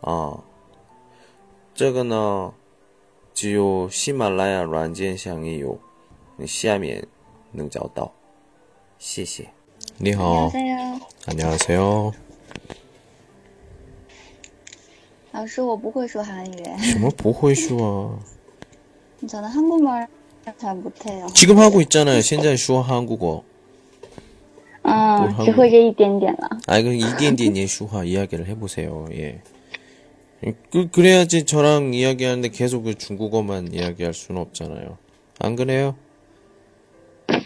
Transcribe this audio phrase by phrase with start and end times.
[0.00, 0.44] 啊？
[1.74, 2.54] 这个呢，
[3.34, 5.78] 只有喜马拉雅软件上也有，
[6.36, 7.06] 你下面
[7.52, 8.12] 能找到。
[8.98, 9.48] 谢谢。
[9.98, 11.00] 你好， 안녕하세요.
[11.26, 12.12] 안녕하세요.
[15.32, 18.18] 老师，我不会说韩语，什么不会说
[19.22, 19.28] 啊？
[19.28, 20.08] 저는 한국말
[20.56, 21.26] 잘 못해요.
[21.34, 22.22] 지금 하고 있잖아요.
[22.22, 23.42] 现在说 한국어.
[24.82, 26.48] 아, 한국- 只会这一点点了。
[26.66, 29.08] 아, 그 이디엔디엔의 슈화 이야기를 해보세요.
[29.12, 29.42] 예.
[30.71, 34.97] 그, 그래야지 저랑 이야기하는데 계속 그 중국어만 이야기할 수는 없잖아요.
[35.39, 35.95] 안 그래요?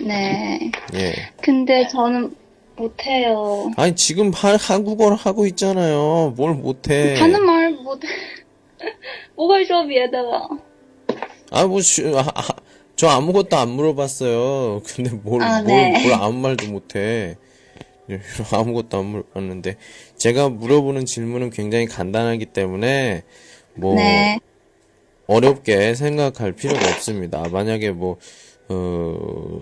[0.03, 0.71] 네.
[0.93, 1.13] 예.
[1.41, 2.35] 근데 저는
[2.77, 3.71] 못해요.
[3.77, 6.33] 아니, 지금 하, 한국어를 하고 있잖아요.
[6.35, 7.15] 뭘 못해.
[7.15, 8.07] 하는 말 못해.
[9.35, 10.49] 모갈 수업에다가.
[11.51, 12.43] 아, 뭐, 쉬, 아, 아,
[12.95, 14.81] 저 아무것도 안 물어봤어요.
[14.87, 16.03] 근데 뭘, 아, 네.
[16.03, 17.35] 뭘 아무 말도 못해.
[18.09, 18.19] 예,
[18.53, 19.77] 아무것도 안 물어봤는데
[20.17, 23.23] 제가 물어보는 질문은 굉장히 간단하기 때문에
[23.73, 24.39] 뭐 네.
[25.27, 27.47] 어렵게 생각할 필요가 없습니다.
[27.49, 28.17] 만약에 뭐,
[28.69, 29.59] 어,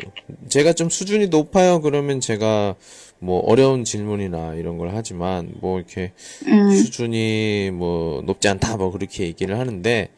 [0.50, 1.82] 제가 좀 수준이 높아요.
[1.82, 2.76] 그러면 제가
[3.20, 6.12] 뭐 어려운 질문이나 이런 걸 하지만 뭐 이렇게
[6.46, 10.10] 음, 수준이 뭐 높지 않다 뭐 그렇게 얘기를 하는데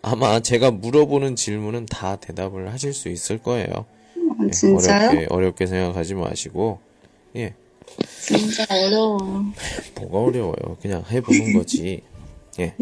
[0.00, 3.86] 아마 제가 물어보는 질문은 다 대답을 하실 수 있을 거예요.
[4.46, 5.08] 예, 진짜요?
[5.10, 6.78] 어렵게, 어렵게 생각하지 마시고,
[7.36, 7.54] 예,
[8.20, 9.18] 진짜 어려워.
[10.00, 10.76] 뭐가 어려워요.
[10.80, 12.02] 그냥 해보는 거지.
[12.56, 12.74] 네.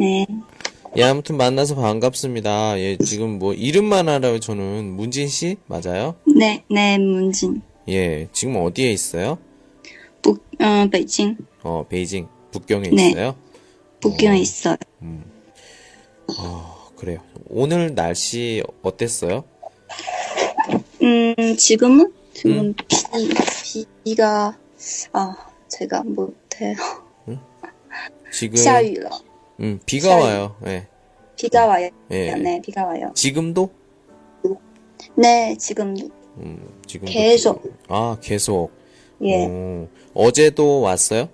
[0.97, 2.79] 예, 아무튼 만나서 반갑습니다.
[2.79, 4.39] 예, 지금 뭐 이름만 알아요.
[4.41, 6.17] 저는 문진 씨 맞아요?
[6.37, 7.63] 네, 네, 문진.
[7.89, 9.39] 예, 지금 어디에 있어요?
[10.21, 11.37] 북, 어, 베이징.
[11.63, 13.09] 어, 베이징 북경에 네.
[13.09, 13.35] 있어요.
[14.01, 14.77] 북경에 있어요.
[16.39, 17.21] 어, 그래요.
[17.49, 19.45] 오늘 날씨 어땠어요?
[21.03, 22.13] 음, 지금은?
[22.42, 22.74] 지금
[23.64, 24.58] 비, 비가,
[25.14, 25.36] 아,
[25.68, 26.76] 제가 못해요.
[28.32, 29.10] 지금 下雨了.
[29.60, 30.22] 음, 비가 샤이.
[30.22, 30.56] 와요.
[30.68, 30.88] 예,
[31.36, 31.90] 비가 와요.
[32.12, 32.36] 예.
[32.36, 33.12] 네, 비가 와요.
[33.16, 33.70] 지금도?
[35.16, 36.10] 네, 지금도.
[36.38, 37.64] 음, 지금 계속.
[37.88, 38.72] 아, 계속.
[39.24, 39.48] 예.
[39.50, 41.30] 어, 어제도 왔어요?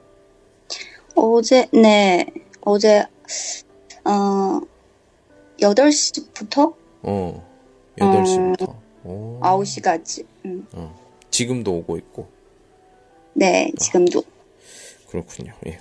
[1.16, 2.26] 어제, 네,
[2.62, 3.06] 어제,
[4.06, 4.62] 어,
[5.60, 6.74] 8시부터
[7.04, 7.44] 어,
[7.98, 8.76] 8시부터.
[9.04, 10.26] 어, 9시까지.
[10.75, 10.91] 음,
[11.31, 12.29] 지금도 오고 있고.
[13.35, 14.23] 네, 지금도.
[15.09, 15.53] 그렇군요.
[15.67, 15.79] 예.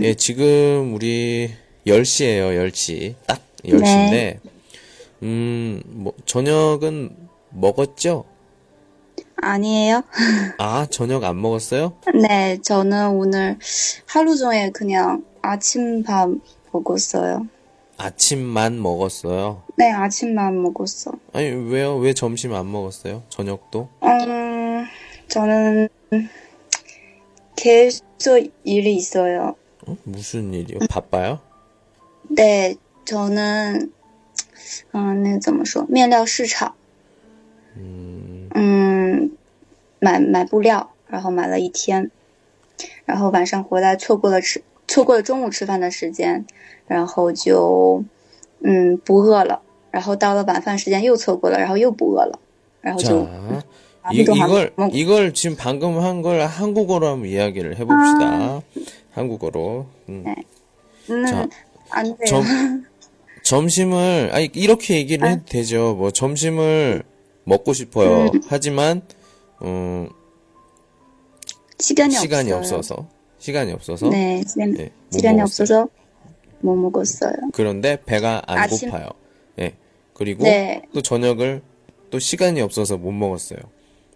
[0.00, 1.50] 예, 지금 우리
[1.86, 3.14] 10시에요, 10시.
[3.26, 4.40] 딱 10시인데, 네.
[5.22, 7.16] 음, 뭐, 저녁은
[7.50, 8.24] 먹었죠?
[9.36, 10.02] 아니에요?
[10.58, 11.94] 아, 저녁 안 먹었어요?
[12.14, 13.58] 네, 저는 오늘
[14.06, 16.30] 하루 종일 그냥 아침밥
[16.72, 17.46] 먹었어요.
[17.96, 19.62] 아침만 먹었어요.
[19.77, 21.13] 네, 아침만 먹었어.
[21.33, 21.97] 아니, 왜요?
[21.97, 23.23] 왜 점심 안 먹었어요?
[23.29, 23.89] 저녁도?
[24.03, 24.85] 음,
[25.27, 25.89] 저는
[27.55, 29.55] 계속 일이 있어요.
[29.87, 29.97] 어?
[30.03, 30.79] 무슨 일이요?
[30.89, 31.39] 바빠요?
[32.35, 33.91] 对，저는，
[34.93, 35.85] 嗯、那怎么说？
[35.89, 36.73] 面料市场，
[37.75, 39.37] 嗯，
[39.99, 42.09] 买买布料，然后买了一天，
[43.05, 46.45] 然后晚上回来错过了吃，错过了中午吃饭的时间，
[46.87, 48.03] 然后就，
[48.61, 52.39] 嗯，不饿了， 然后到了晚饭时间又错过了，然后又不饿了，
[52.81, 53.63] 然后就 자,
[54.11, 58.61] 이, 아무도 안 이걸, 먹- 이걸 지금 방금 한 걸 한국어로 한번 이야기를 해봅시다.
[59.11, 59.85] 한국어로.
[60.09, 60.23] 음.
[60.25, 60.35] 네.
[61.09, 61.47] 음, 자,
[61.89, 62.25] 안 돼요.
[62.25, 62.43] 점,
[63.43, 65.95] 점심을, 아니, 이렇게 얘기를 해도 되죠.
[65.95, 67.03] 뭐, 점심을
[67.45, 68.31] 먹고 싶어요.
[68.47, 69.01] 하지만,
[69.61, 70.09] 음,
[71.79, 72.77] 시간이, 시간이 없어요.
[72.79, 73.07] 없어서.
[73.39, 74.09] 시간이 없어서.
[74.09, 75.43] 네, 시간, 네, 못 시간이 먹었어요.
[75.43, 75.89] 없어서
[76.61, 77.33] 못 먹었어요.
[77.53, 79.09] 그런데 배가 안 아침- 고파요.
[80.17, 80.17] 예.
[80.17, 80.83] 그리고 네.
[80.93, 81.61] 또 저녁을
[82.09, 83.59] 또 시간이 없어서 못 먹었어요.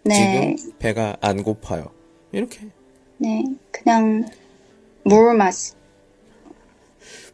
[0.04, 1.90] 네, 지금 배가 안 고파요.
[2.32, 2.60] 이렇게
[3.18, 4.24] 네, 그냥
[5.04, 5.72] 물 마시,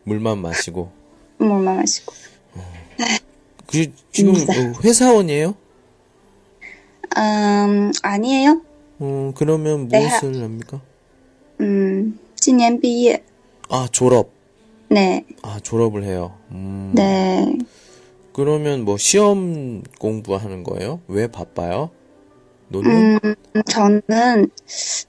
[0.05, 0.90] 물만 마시고.
[1.38, 2.12] 물만 마시고.
[3.66, 4.66] 그 지금 음, 네.
[4.69, 5.55] 어, 회사원이에요?
[7.16, 8.62] 음, 아니에요.
[8.99, 10.81] 어, 그러면 네, 무엇을 합니까?
[11.61, 13.22] 음, 今年毕业.
[13.70, 14.31] 아, 졸업.
[14.90, 16.37] 네, 아, 졸업을 해요.
[16.50, 17.56] 음, 네.
[18.32, 21.00] 그러면 뭐 시험 공부하는 거예요?
[21.08, 21.90] 왜 바빠요?
[22.69, 23.19] 노는?
[23.22, 23.34] 음,
[23.66, 24.50] 저는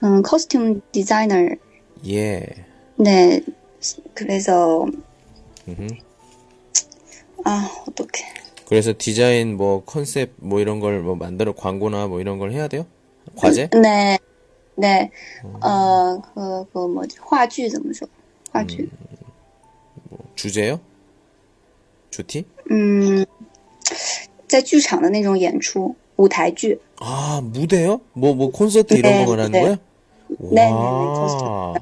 [0.04, 1.36] 음, 커스튬 디자이너.
[2.08, 2.46] 예.
[2.98, 3.42] 네,
[4.14, 4.86] 그래서
[5.68, 5.88] 음흠.
[7.46, 8.24] 아 어떡해.
[8.68, 12.86] 그래서 디자인 뭐 컨셉 뭐 이런 걸 뭐 만들어 광고나 뭐 이런 걸 해야 돼요?
[13.36, 13.70] 과제?
[13.82, 14.18] 네,
[14.76, 15.12] 네,
[15.44, 18.08] 어, 그, 그 뭐지, 话剧怎么说?
[18.52, 18.90] 话剧.
[20.36, 20.80] 주제요?
[22.12, 22.46] 주티?
[22.70, 23.26] 嗯，
[24.48, 26.80] 在剧场的那种演出，舞台剧。
[27.00, 28.02] 아, 무대요?
[28.14, 29.62] 뭐, 뭐, 콘서트 이런 네, 거 말하는 네.
[29.62, 29.78] 거야?
[30.28, 31.74] 네, 네, 와.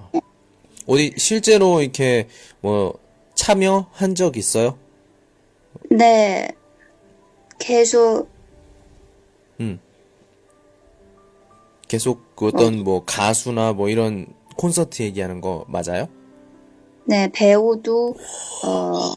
[0.88, 2.28] 어디, 실제로 이렇게,
[2.62, 2.94] 뭐,
[3.36, 4.78] 참여한 적 있어요?
[5.90, 6.50] 네,
[7.60, 8.32] 계속
[11.88, 14.26] 계속 그 어떤 뭐, 가수나 뭐, 이런
[14.58, 16.08] 콘서트 얘기하는 거 맞아요?
[17.06, 18.16] 네 배우도
[18.66, 19.14] 어,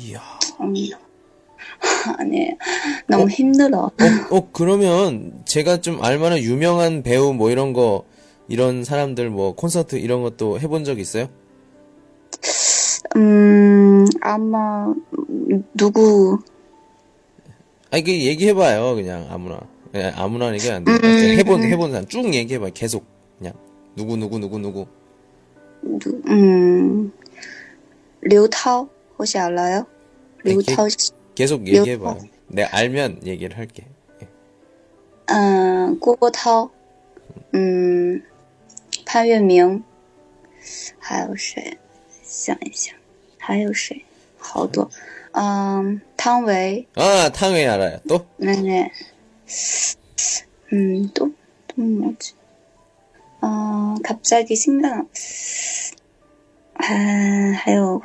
[0.00, 0.20] 이야.
[0.60, 0.74] 음,
[2.18, 2.50] 아니
[3.06, 3.78] 너무 힘들어.
[3.78, 3.92] 어,
[4.30, 8.04] 어, 그러면 제가 좀 알만한 유명한 배우 뭐 이런 거,
[8.48, 11.28] 이런 사람들 뭐, 콘서트 이런 것도 해본 적 있어요?
[13.16, 16.38] 음, 아마 음, 누구
[17.90, 19.60] 아니, 그 얘기해봐요, 그냥 아무나.
[19.90, 20.96] 그냥 아무나 얘기 안 돼요.
[20.96, 23.04] 음, 해본, 해본 사람 쭉 얘기해봐요, 계속.
[23.38, 23.54] 그냥.
[23.96, 24.86] 누구, 누구, 누구, 누구.
[25.82, 27.10] 누, 음,
[28.22, 28.88] 刘涛
[29.19, 29.85] 혹시 알아요?
[30.43, 32.19] 네, 刘涛 씨, 계속 刘 얘기해봐요.
[32.47, 33.85] 내가 알면 얘기를 할게.
[35.27, 36.69] 嗯，郭涛，
[37.51, 38.21] 嗯，
[39.05, 39.83] 潘粤明，
[40.99, 41.77] 还有谁？
[42.23, 42.95] 想一想，
[43.39, 44.05] 还有谁？
[44.37, 44.89] 好多，
[45.31, 47.99] 嗯，汤唯， 아, 탕웨이 알아요.
[48.07, 48.25] 또?
[48.37, 48.91] 네 네，
[50.73, 51.31] 음, 또,
[51.67, 52.33] 또 뭐지?
[53.41, 55.07] 어, 갑자기 생각,
[56.75, 58.01] 아, 还有,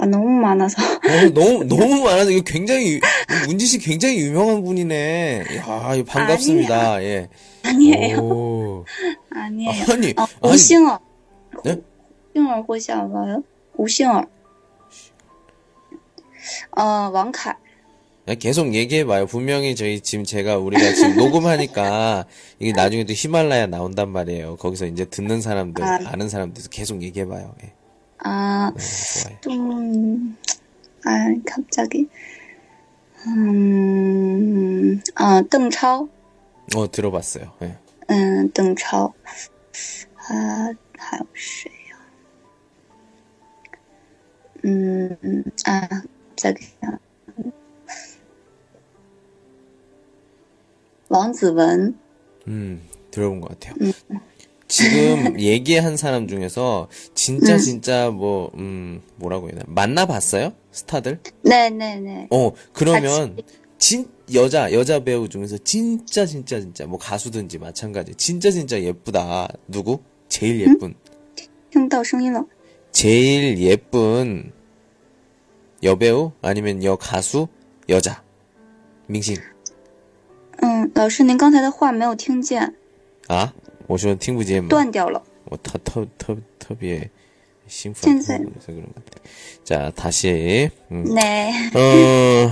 [0.00, 0.76] 아, 너무 많아서.
[0.82, 3.00] 어, 너무, 너무 많아서, 이거 굉장히, 유-
[3.46, 5.44] 문지 씨 굉장히 유명한 분이네.
[5.50, 7.02] 이야, 이거 반갑습니다.
[7.04, 7.28] 예.
[7.64, 8.16] 아니에요.
[8.18, 8.84] 오.
[9.30, 9.70] 아니에요.
[9.92, 10.98] 아니, 어, 아니, 오싱어.
[11.64, 11.76] 네?
[12.34, 13.42] 오싱어 혹시 알아요?
[13.76, 14.24] 오싱어.
[16.78, 16.82] 어,
[17.12, 17.56] 왕칼.
[18.28, 19.26] 야, 계속 얘기해봐요.
[19.26, 22.24] 분명히 저희 지금 제가 우리가 지금 녹음하니까
[22.58, 24.56] 이게 나중에 또 히말라야 나온단 말이에요.
[24.56, 25.98] 거기서 이제 듣는 사람들, 아.
[26.06, 26.16] 아.
[26.16, 27.54] 는 사람들 계속 얘기해봐요.
[27.64, 27.72] 예.
[28.19, 28.83] 아, 네,
[29.23, 29.37] 좋아요.
[29.41, 30.37] 좀,
[31.03, 32.07] 아, 갑자기.
[33.27, 36.07] 음, 아, 邓超.
[36.75, 37.53] 어, 들어봤어요.
[37.63, 37.77] 예.
[38.07, 39.13] 嗯，邓超。
[40.27, 41.97] 啊，还有谁呀、
[44.63, 46.03] 嗯嗯啊，
[46.35, 46.99] 再给想，
[51.09, 51.95] 王子文。
[52.47, 52.81] 음,
[53.11, 53.75] 들어본 것 같아요.
[54.69, 59.65] 지금 얘기한 사람 중에서 진짜 진짜 뭐, 음, 뭐라고 해야 되나.
[59.67, 60.53] 만나봤어요?
[60.71, 61.19] 스타들?
[61.43, 62.27] 네네네.
[62.31, 63.37] 어, 그러면
[63.77, 68.15] 진, 여자, 여자 배우 중에서 진짜 진짜 진짜 뭐 가수든지 마찬가지.
[68.15, 69.47] 진짜 진짜 예쁘다.
[69.67, 69.99] 누구?
[70.29, 70.95] 제일 예쁜.
[71.71, 72.45] 听到声音了。
[72.91, 74.51] 제일 예쁜
[75.83, 77.47] 여배우 아니면 여가수
[77.89, 78.23] 여자
[79.07, 79.37] 明星
[80.61, 82.73] 嗯，老师，您刚才的话没有听见，
[83.27, 83.51] 아?
[83.89, 84.69] 我说听不见吗?
[84.69, 85.21] 断掉了。
[85.45, 87.09] 我特特特特别
[87.67, 89.21] 兴奋现在 그래서 그런 것 같아.
[89.63, 91.03] 자 다시 음.
[91.05, 92.51] 对， 어,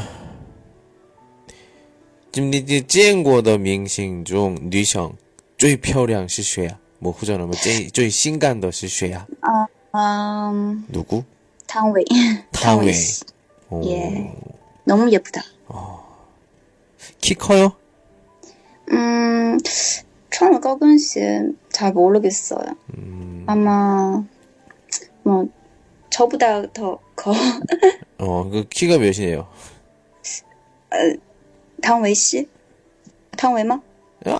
[2.31, 5.14] 지금 니见过的明星中女生
[5.58, 6.80] 最漂亮是谁呀?
[7.00, 9.27] 뭐 후전은 뭐最最性感的是谁呀?
[9.92, 11.24] 嗯， 누구?
[11.68, 12.03] 汤唯，
[12.51, 12.94] 탕웨이.
[12.94, 13.24] 씨.
[13.70, 13.84] 오.
[13.86, 14.32] 예.
[14.86, 15.42] 너무 예쁘다.
[17.20, 17.74] 키 커요?
[18.92, 19.58] 음,
[20.30, 22.64] 처음에 꺾은 씨잘 모르겠어요.
[22.97, 23.44] 음...
[23.47, 24.23] 아마
[25.23, 25.49] 뭐
[26.11, 27.32] 저보다 더 커.
[28.18, 29.49] 어, 그 키가 몇이에요?
[30.90, 30.97] 어,
[31.82, 32.49] 당웨이 씨?
[33.37, 33.80] 당웨이마?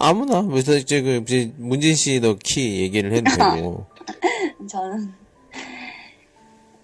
[0.01, 3.87] 아무나 무슨 이제 그 이제 문진 씨도 키 얘기를 해도 되고.
[4.69, 5.13] 저는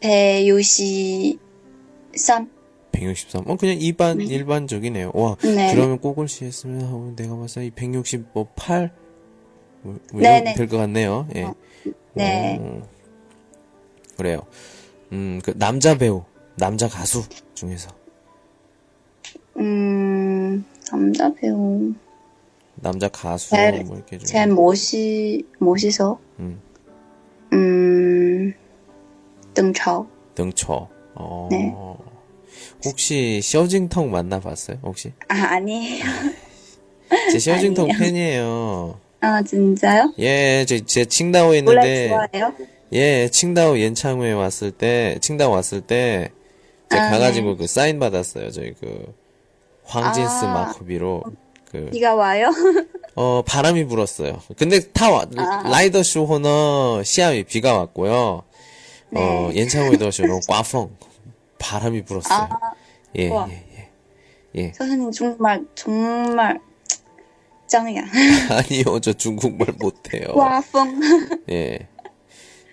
[0.01, 1.39] 163.
[2.99, 3.45] 163.
[3.47, 5.11] 어, 그냥 일반, 일반적이네요.
[5.15, 5.75] 와, 네.
[5.75, 8.93] 그러면 꼬글씨 했으면, 어, 내가 봤을 때 168?
[9.83, 10.41] 뭐, 뭐 네네.
[10.41, 11.29] 이런 될것 같네요.
[11.35, 11.47] 예.
[12.15, 12.59] 네.
[12.61, 12.83] 어,
[14.17, 14.41] 그래요.
[15.13, 16.23] 음, 그, 남자 배우,
[16.57, 17.23] 남자 가수
[17.55, 17.91] 중에서.
[19.59, 21.93] 음, 남자 배우.
[22.77, 24.27] 남자 가수, 잘- 뭐 이렇게 좀.
[24.27, 26.19] 제일 멋이, 멋있어.
[26.39, 26.61] 음.
[27.53, 28.53] 음,
[29.55, 30.07] 邓超.
[30.35, 30.89] 등초.
[31.15, 31.49] 어.
[31.51, 31.73] 네.
[32.85, 34.79] 혹시 셔징텅 만나봤어요?
[34.83, 35.13] 혹시?
[35.29, 36.05] 아, 아니에요.
[37.33, 37.99] 제 셔징텅 아니에요.
[37.99, 39.01] 팬이에요.
[39.21, 40.13] 아, 진짜요?
[40.19, 42.55] 예, 제, 제 칭다오에 원래 있는데, 좋아해요?
[42.93, 46.31] 예, 칭다오 연창회 왔을 때, 칭다오 왔을 때,
[46.91, 48.51] 제가 아, 가가지고 그 사인 받았어요.
[48.51, 49.15] 저희 그,
[49.85, 50.53] 황진스 아.
[50.53, 51.25] 마커비로,
[51.71, 52.51] 그, 네가 와요?
[53.17, 54.41] 어, 바람이 불었어요.
[54.57, 55.63] 근데 타 와, 아.
[55.69, 58.43] 라이더 쇼호너 시아위 비가 왔고요.
[59.11, 59.21] 네.
[59.21, 60.91] 어, 연창호이더 쇼는 꽈펑
[61.65, 62.49] 바람이 불었어요.
[62.51, 62.73] 아,
[63.17, 63.49] 예, 우와.
[63.49, 63.91] 예, 예.
[64.57, 64.73] 예.
[64.75, 66.61] 선생님 정말 정말
[67.67, 68.03] 짱이야.
[68.51, 70.27] 아니요, 저 중국말 못해요.
[70.35, 71.01] 와펑.
[71.51, 71.89] 예.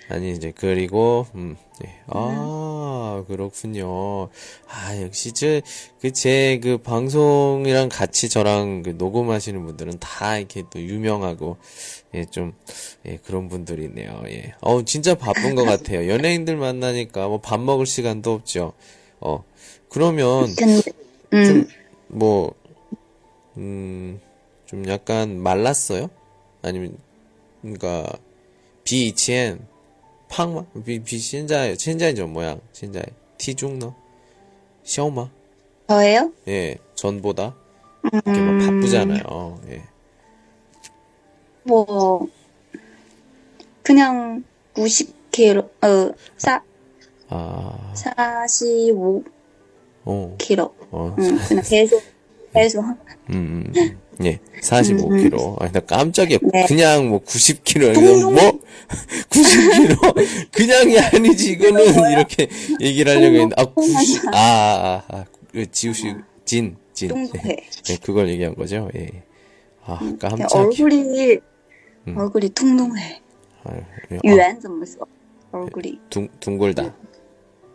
[0.10, 1.56] 아니, 이제, 그리고, 음,
[1.86, 2.02] 예.
[2.08, 4.28] 아, 그렇군요.
[4.68, 5.62] 아, 역시, 저,
[6.02, 11.56] 그, 제, 그, 방송이랑 같이 저랑 그 녹음하시는 분들은 다 이렇게 또 유명하고,
[12.14, 12.54] 예, 좀,
[13.06, 14.22] 예, 그런 분들이 있네요.
[14.28, 14.54] 예.
[14.62, 16.10] 어, 진짜 바쁜 것 같아요.
[16.10, 18.74] 연예인들 만나니까 뭐 밥 먹을 시간도 없죠.
[19.22, 19.44] 어,
[19.90, 20.46] 그러면,
[21.34, 21.46] 음.
[21.46, 21.68] 좀,
[22.08, 22.54] 뭐,
[23.58, 24.20] 음,
[24.66, 26.10] 좀 약간 말랐어요?
[26.62, 26.98] 아니면,
[27.62, 28.06] 그니까,
[28.84, 29.66] 비이치엔,
[30.28, 30.66] 팡마?
[30.86, 31.76] 비, 비, 신자예요.
[31.76, 32.58] 신자이죠, 뭐야.
[32.74, 33.04] 신자이.
[33.38, 33.94] 티중너?
[34.84, 35.30] 샤오마?
[35.88, 36.32] 저예요?
[36.48, 37.56] 예, 전보다.
[38.12, 38.60] 이렇게 막 음.
[38.82, 39.62] 바쁘잖아요.
[39.70, 39.82] 예.
[41.64, 42.28] 뭐
[43.84, 46.62] 그냥 90kg 어, 사,
[47.30, 49.24] 아, 45kg.
[50.04, 52.02] 어, 어, 음, 그냥 계속
[52.54, 52.84] 계속
[53.30, 55.62] 음, 음, 예, 45kg.
[55.62, 56.40] 아, 나 깜짝이야.
[56.54, 56.66] 네.
[56.68, 58.60] 그냥 뭐 90kg, 이거 뭐
[59.30, 62.48] 90kg, 그냥이 아니지 이거는 이렇게
[62.82, 66.14] 얘기를 하려고 했는데, 아 90, 아, 아, 아, 그 지우시
[66.46, 67.12] 진, 진.
[67.46, 67.58] 예,
[67.90, 68.90] 예, 그걸 얘기한 거죠.
[68.96, 69.10] 예.
[69.86, 70.48] 아, 깜짝이야.
[70.54, 71.40] 얼굴이
[72.15, 73.21] 얼굴이 뚱뚱해.
[73.65, 73.81] 아유,
[74.13, 75.07] 예, 아, 圆怎么说?
[75.53, 75.99] 얼굴이.
[76.11, 76.95] 둥, 둥글다,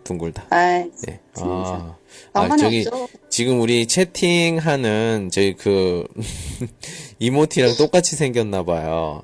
[0.04, 0.48] 둥글다.
[0.50, 0.90] 아, 예.
[1.34, 1.46] 진짜.
[1.46, 1.98] 아,
[2.34, 3.08] 아, 나만 저기, 없어.
[3.30, 6.06] 지금 우리 채팅하는 저희 그,
[7.20, 9.24] 이모티랑 똑같이 생겼나봐요.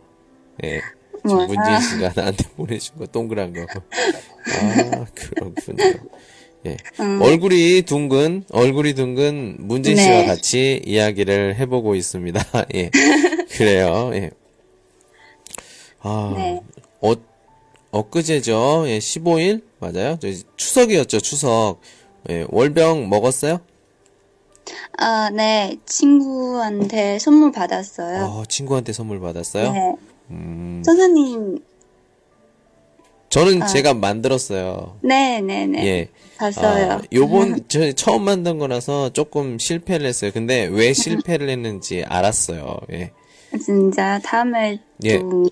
[0.64, 0.82] 예.
[1.26, 1.48] 지금 뭐야?
[1.48, 3.62] 문진 씨가 나한테 보내준 거 동그란 거.
[3.62, 5.94] 아, 그렇군요.
[6.66, 6.78] 예.
[7.00, 10.22] 얼굴이 둥근, 얼굴이 둥근 문진 씨와 음.
[10.22, 10.26] 네.
[10.26, 12.42] 같이 이야기를 해보고 있습니다.
[12.76, 12.90] 예.
[13.52, 14.12] 그래요.
[14.14, 14.32] 예.
[16.03, 16.61] 아, 네.
[17.01, 17.15] 어,
[17.91, 18.85] 엊그제죠.
[18.87, 19.63] 예, 15일?
[19.79, 20.19] 맞아요?
[20.21, 21.79] 저 추석이었죠, 추석.
[22.31, 23.61] 예, 월병 먹었어요?
[24.99, 25.77] 아, 네.
[25.87, 28.25] 친구한테 선물 받았어요.
[28.25, 29.73] 어, 친구한테 선물 받았어요?
[29.73, 29.97] 네.
[30.31, 31.59] 음, 선생님,
[33.33, 34.99] 저는 제가 만들었어요.
[35.03, 35.87] 네, 네, 네.
[35.87, 36.09] 예.
[36.39, 36.93] 봤어요.
[36.93, 40.31] 아, 요번, 저 처음 만든 거라서 조금 실패를 했어요.
[40.35, 42.77] 근데 왜 실패를 했는지 알았어요.
[42.93, 43.11] 예.
[43.59, 45.19] 진짜 다음에 예.
[45.19, 45.47] 좀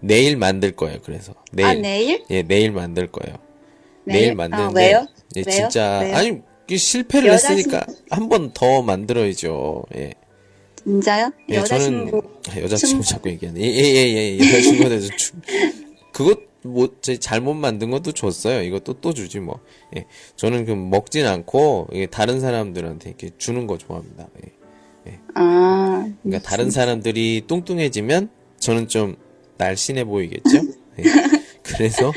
[0.00, 1.34] 내일 만들 거예요, 그래서.
[1.52, 1.68] 내일.
[1.68, 2.24] 아, 내일?
[2.30, 3.36] 예, 내일 만들 거예요.
[4.04, 4.20] 내일?
[4.20, 4.80] 내일 아, 만드는데.
[4.86, 5.06] 왜요?
[5.36, 5.56] 예, 왜요?
[5.68, 5.98] 진짜.
[6.00, 6.16] 왜요?
[6.16, 6.38] 아니,
[6.68, 9.84] 이 실패를 여자친구- 했으니까 한번 더 만들어야죠.
[9.96, 10.12] 예.
[10.84, 11.32] 진짜요?
[11.50, 13.60] 예, 여자친구 저는 여자친구 친- 자꾸 얘기하네.
[13.60, 14.38] 예, 예, 예, 예.
[14.38, 15.32] 여자친구에 대해서 주,
[16.12, 18.62] 그것 뭐제 잘못 만든 것도 줬어요.
[18.62, 19.60] 이것도 또 주지 뭐.
[19.96, 20.06] 예.
[20.36, 24.28] 저는 그 먹진 않고 이게 다른 사람들한테 이렇게 주는 거 좋아합니다.
[25.08, 25.18] 예.
[25.34, 29.16] 아, 그러니까 다른 사람들이 뚱뚱해지면 저는 좀
[29.58, 30.56] 날씬해 보이겠죠?
[30.98, 31.02] 예.
[31.62, 32.12] 그래서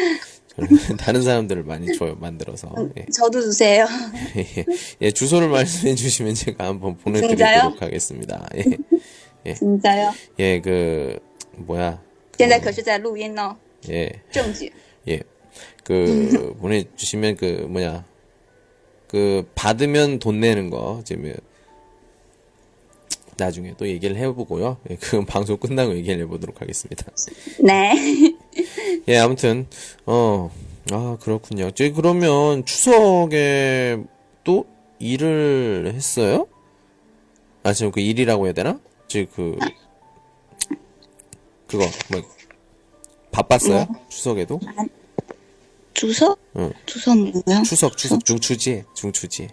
[1.00, 2.74] 다른 사람들을 많이 줘요 만들어서.
[2.78, 3.06] 음, 예.
[3.06, 3.88] 저도 주세요.
[4.36, 4.66] 예, 예.
[5.02, 5.12] 예.
[5.12, 8.48] 주소를 말씀해 주시면 제가 한번 보내드리도록 하겠습니다.
[8.56, 8.64] 예.
[9.46, 9.54] 예.
[9.54, 10.14] 진짜요?
[10.40, 11.20] 예, 그
[11.56, 12.02] 뭐야?
[12.32, 13.58] 그 제가 교실자 루인어.
[13.90, 14.10] 예.
[14.32, 14.72] 정지.
[15.08, 15.22] 예.
[15.84, 18.06] 그 보내주시면 그 뭐냐
[19.08, 21.34] 그 받으면 돈 내는 거 지금
[23.40, 24.78] 나중에 또 얘기를 해보고요.
[24.90, 27.06] 예, 그건 방송 끝나고 얘기를 해보도록 하겠습니다.
[27.60, 27.94] 네.
[29.08, 29.68] 예, 아무튼,
[30.06, 30.52] 어,
[30.92, 31.72] 아, 그렇군요.
[31.72, 33.98] 저희 그러면 추석에
[34.44, 34.66] 또
[35.00, 36.48] 일을 했어요?
[37.64, 38.80] 아, 지금 그 일이라고 해야 되나?
[39.08, 39.58] 저희 그,
[41.68, 42.22] 그거, 뭐,
[43.32, 43.88] 바빴어요?
[44.10, 44.60] 추석에도?
[45.94, 46.36] 주소?
[46.58, 46.72] 응.
[46.86, 47.64] 주소 뭐야?
[47.64, 48.86] 추석, 추석, 중추지?
[48.94, 49.50] 중추지.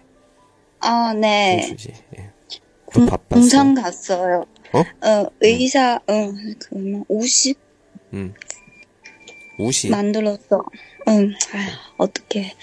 [0.79, 1.61] 아, 네.
[1.67, 1.93] 중추지.
[2.17, 2.36] 예.
[2.93, 3.39] 또 공, 바빴어요.
[3.41, 4.45] 공장 갔어요.
[4.73, 4.79] 어?
[5.07, 7.53] 어, 의사, 응, 그, 뭐, 옷이
[8.13, 8.33] 응.
[9.59, 9.89] 옷이.
[9.91, 10.63] 만들었어.
[11.07, 11.67] 응, 아,
[11.97, 12.53] 어떡해.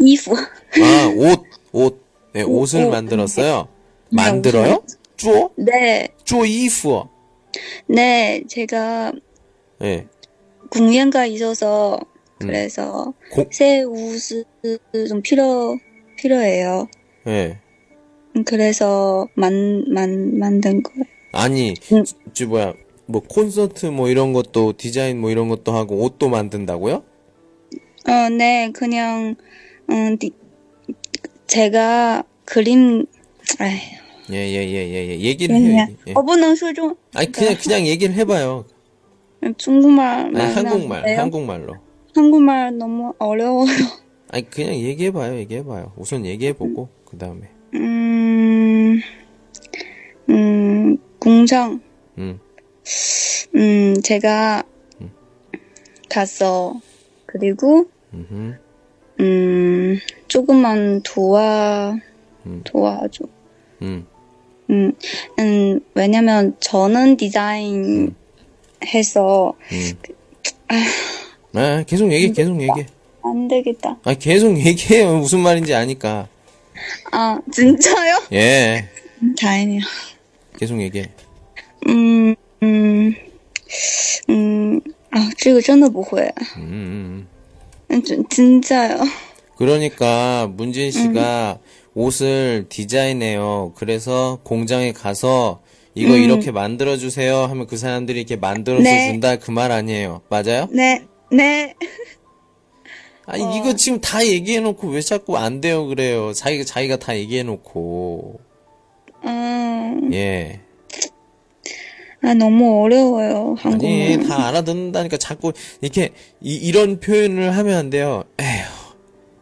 [0.00, 0.32] 이프.
[0.32, 2.02] 아, 옷, 옷.
[2.32, 2.90] 네, 옷을 옷.
[2.90, 3.68] 만들었어요?
[4.10, 4.82] 네, 만들어요?
[5.16, 5.50] 쪼?
[5.56, 7.02] 네, 쪼 이프.
[7.86, 9.12] 네, 제가
[9.82, 10.06] 예.
[10.70, 11.98] 공연가 있어서,
[12.40, 12.46] 음.
[12.46, 14.44] 그래서, 공- 새 옷을
[15.08, 15.76] 좀 필요,
[16.16, 16.88] 필요해요.
[17.26, 17.58] 예.
[18.46, 21.04] 그래서 만, 만, 만든 거예요.
[21.32, 22.04] 아니, 응.
[22.32, 22.74] 저 뭐야,
[23.06, 27.02] 뭐 콘서트 뭐 이런 것도 디자인 뭐 이런 것도 하고 옷도 만든다고요?
[28.08, 29.36] 어, 네, 그냥,
[29.90, 30.32] 음, 디,
[31.46, 33.06] 제가 그림,
[33.60, 34.02] 에휴.
[34.32, 35.20] 예, 예, 예, 예, 예.
[35.20, 35.86] 얘기를 해요.
[36.08, 36.12] 예.
[36.14, 36.94] 어부는 소중.
[37.14, 38.64] 아니, 그냥, 그냥 얘기를 해봐요.
[39.58, 40.34] 중국말.
[40.34, 41.18] 아니, 한국말, 돼요?
[41.18, 41.74] 한국말로.
[42.14, 43.66] 한국말 너무 어려워요.
[44.30, 45.92] 아니, 그냥 얘기해봐요, 얘기해봐요.
[45.96, 47.04] 우선 얘기해보고, 음.
[47.04, 47.48] 그 다음에.
[47.74, 49.00] 음,
[50.28, 51.80] 음, 공장,
[52.18, 52.38] 음,
[53.54, 54.62] 음, 제가
[56.08, 56.80] 갔어.
[57.26, 58.58] 그리고, 음,
[59.20, 59.98] 음,
[60.28, 61.96] 조금만 도와,
[62.44, 62.60] 음.
[62.64, 63.24] 도와줘.
[63.82, 64.06] 음,
[64.70, 64.92] 음,
[65.38, 68.14] 음, 왜냐면 저는 디자인
[68.84, 69.92] 해서 음.
[71.54, 72.86] 아, 계속 얘기해, 계속 얘기해.
[73.22, 73.98] 안 되겠다.
[74.04, 75.18] 아, 계속 얘기해요.
[75.18, 76.28] 무슨 말인지 아니까.
[77.11, 78.23] 아, 진짜요?
[78.33, 78.87] 예,
[79.21, 79.81] 음, 다행이야.
[80.57, 81.09] 계속 얘기해.
[81.87, 83.13] 음, 음,
[84.29, 86.21] 음, 아, 这个真的不会.
[86.57, 87.27] 음, 음, 음.
[87.91, 88.97] 음, 진- 진짜요.
[89.57, 91.59] 그러니까 문진 씨가
[91.95, 93.73] 옷을 디자인해요.
[93.75, 95.61] 그래서 공장에 가서
[95.95, 99.07] 이거 이렇게 만들어 주세요 하면 그 사람들이 이렇게 만들어서 네.
[99.07, 100.21] 준다 그 말 아니에요.
[100.29, 100.67] 맞아요?
[100.71, 101.73] 네, 네.
[103.26, 106.32] 아 이거 지금 다 얘기해 놓고 왜 자꾸 안 돼요 그래요.
[106.32, 108.40] 자기가 자기가 다 얘기해 놓고.
[109.24, 110.60] 음, 예.
[112.24, 113.86] 아, 너무 어려워요, 한국어.
[113.86, 116.10] 아니 다 알아듣는다니까 자꾸 이렇게
[116.40, 118.24] 이, 이런 표현을 하면 안 돼요.
[118.40, 118.82] 에휴.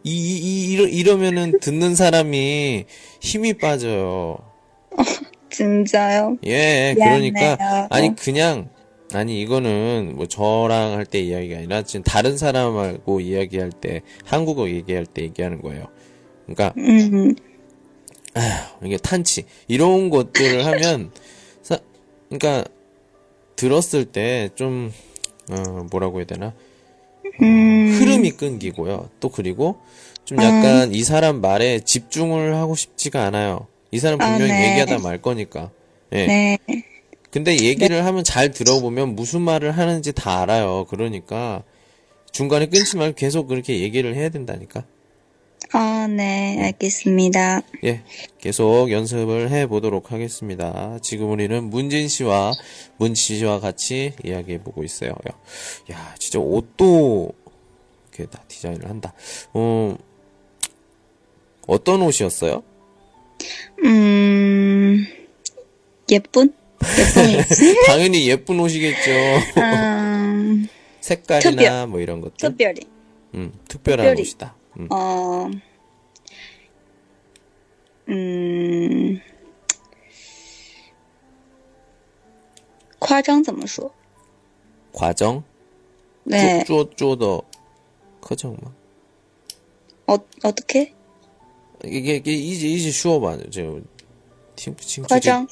[0.02, 2.86] 이, 이, 이, 이러, 이러면은 듣는 사람이
[3.20, 4.38] 힘이 빠져요.
[5.50, 6.38] 진짜요?
[6.46, 7.32] 예, 미안해요.
[7.32, 8.70] 그러니까 아니 그냥
[9.14, 15.06] 아니 이거는 뭐 저랑 할 때 이야기가 아니라 지금 다른 사람하고 이야기할 때 한국어 얘기할
[15.06, 15.86] 때 얘기하는 거예요.
[16.46, 17.34] 그러니까 음,
[18.84, 21.10] 이게 탄치 이런 것들을 하면
[21.62, 21.78] 사,
[22.28, 22.64] 그러니까
[23.56, 24.92] 들었을 때좀
[25.50, 26.54] 어, 뭐라고 해야 되나
[27.42, 29.10] 음, 흐름이 끊기고요.
[29.20, 29.78] 또 그리고
[30.24, 33.66] 좀 약간 이 사람 말에 집중을 하고 싶지가 않아요.
[33.90, 34.70] 이 사람 아, 분명히 네.
[34.70, 35.70] 얘기하다 말 거니까.
[36.12, 36.26] 예.
[36.26, 36.58] 네.
[37.30, 40.86] 근데 얘기를 하면 잘 들어보면 무슨 말을 하는지 다 알아요.
[40.88, 41.62] 그러니까
[42.32, 44.84] 중간에 끊지 말고 계속 그렇게 얘기를 해야 된다니까.
[45.72, 47.62] 아, 네, 알겠습니다.
[47.84, 48.02] 예,
[48.38, 50.98] 계속 연습을 해 보도록 하겠습니다.
[51.00, 52.52] 지금 우리는 문진 씨와
[52.96, 55.10] 문치 씨와 같이 이야기해 보고 있어요.
[55.10, 55.38] 야,
[55.92, 57.32] 야, 진짜 옷도
[58.08, 59.12] 이렇게 다 디자인을 한다.
[59.52, 59.96] 어,
[61.68, 62.64] 어떤 옷이었어요?
[63.84, 65.06] 음,
[66.10, 66.52] 예쁜?
[66.97, 67.85] 예쁜 옷이?
[67.87, 69.11] 당연히 예쁜 옷이겠죠.
[69.57, 70.67] 음,
[71.01, 71.87] 색깔이나 특별.
[71.87, 72.49] 뭐 이런 것들.
[72.49, 72.81] 특별히.
[73.33, 74.21] 음, 특별한 특별히.
[74.21, 74.55] 옷이다.
[74.79, 74.87] 음.
[74.91, 75.49] 어,
[78.09, 79.19] 음,
[82.99, 83.91] 夸张怎么说?
[84.91, 85.43] 과정?
[86.23, 87.41] 네, 做做的
[88.21, 88.73] 课程吗？
[90.07, 90.93] 어, 어떻게?
[91.83, 93.37] 이게 이게 이제 이제 쉬워 봐.
[93.51, 93.61] 저
[94.55, 95.07] 听不清楚。
[95.09, 95.47] 夸张.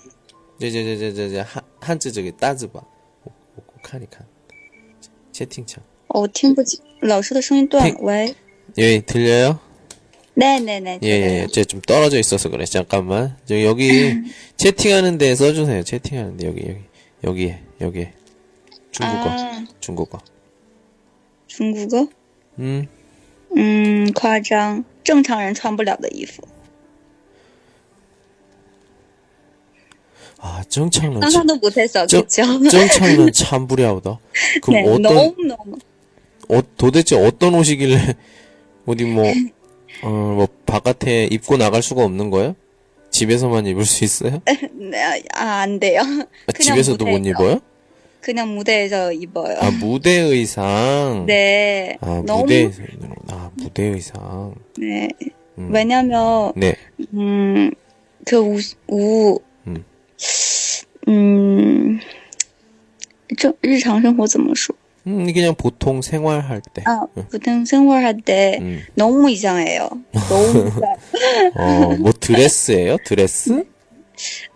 [0.60, 2.84] 这这这这这这汉汉字这个单字吧，
[3.24, 4.26] 我我我看一看，
[5.32, 5.82] 채팅창。
[6.08, 7.90] 哦，我听不清，老师的声音断了。
[7.90, 8.36] 听喂，
[8.78, 9.60] 예, 들려요?
[10.36, 11.00] 네, 네, 네.
[11.04, 12.66] 예, 예, 제가 좀 떨어져 있어서 그래.
[12.66, 13.38] 잠깐만.
[13.46, 14.14] 저 여기
[14.58, 15.84] 채팅하는 데 써주세요.
[15.84, 16.80] 채팅하는 데 여기 여기
[17.24, 18.08] 여기 여기
[18.92, 20.20] 중국어 아, 중국어.
[21.48, 22.08] 중국어?
[22.58, 22.88] 음,
[23.56, 26.48] 嗯，夸张，正常人穿不了的衣服。
[30.41, 32.43] 아, 정창은 하나도 못해서, 정, 그쵸?
[32.71, 34.19] 정창문 참 부리하다.
[34.63, 35.79] 그럼 네, 어떤, 옷
[36.49, 38.15] 어, 도대체 어떤 옷이길래,
[38.87, 39.25] 어디 뭐,
[40.03, 42.55] 어, 뭐, 바깥에 입고 나갈 수가 없는 거예요?
[43.11, 44.41] 집에서만 입을 수 있어요?
[44.73, 46.03] 네, 아, 안 돼요.
[46.47, 47.61] 아, 집에서도 무대에서, 못 입어요?
[48.21, 49.57] 그냥 무대에서 입어요.
[49.59, 51.25] 아, 무대 의상?
[51.27, 51.97] 네.
[52.01, 52.43] 아, 너무...
[52.43, 52.71] 무대,
[53.29, 54.55] 아, 무대 의상.
[54.77, 55.09] 네.
[55.59, 55.71] 음.
[55.73, 56.77] 왜냐면, 네.
[57.15, 57.73] 음,
[58.25, 59.41] 그 우, 우,
[61.08, 61.14] 음.
[61.96, 62.00] 음,
[63.38, 64.76] 这日常生活怎么说?
[65.06, 66.82] 음 그냥 보통 생활할 때.
[66.86, 68.82] 아, 보통 생활할 때 음.
[68.96, 69.90] 너무 이상해요.
[70.30, 70.82] 너무 이상.
[71.56, 72.98] 어, 뭐 드레스예요?
[73.04, 73.66] 드레스?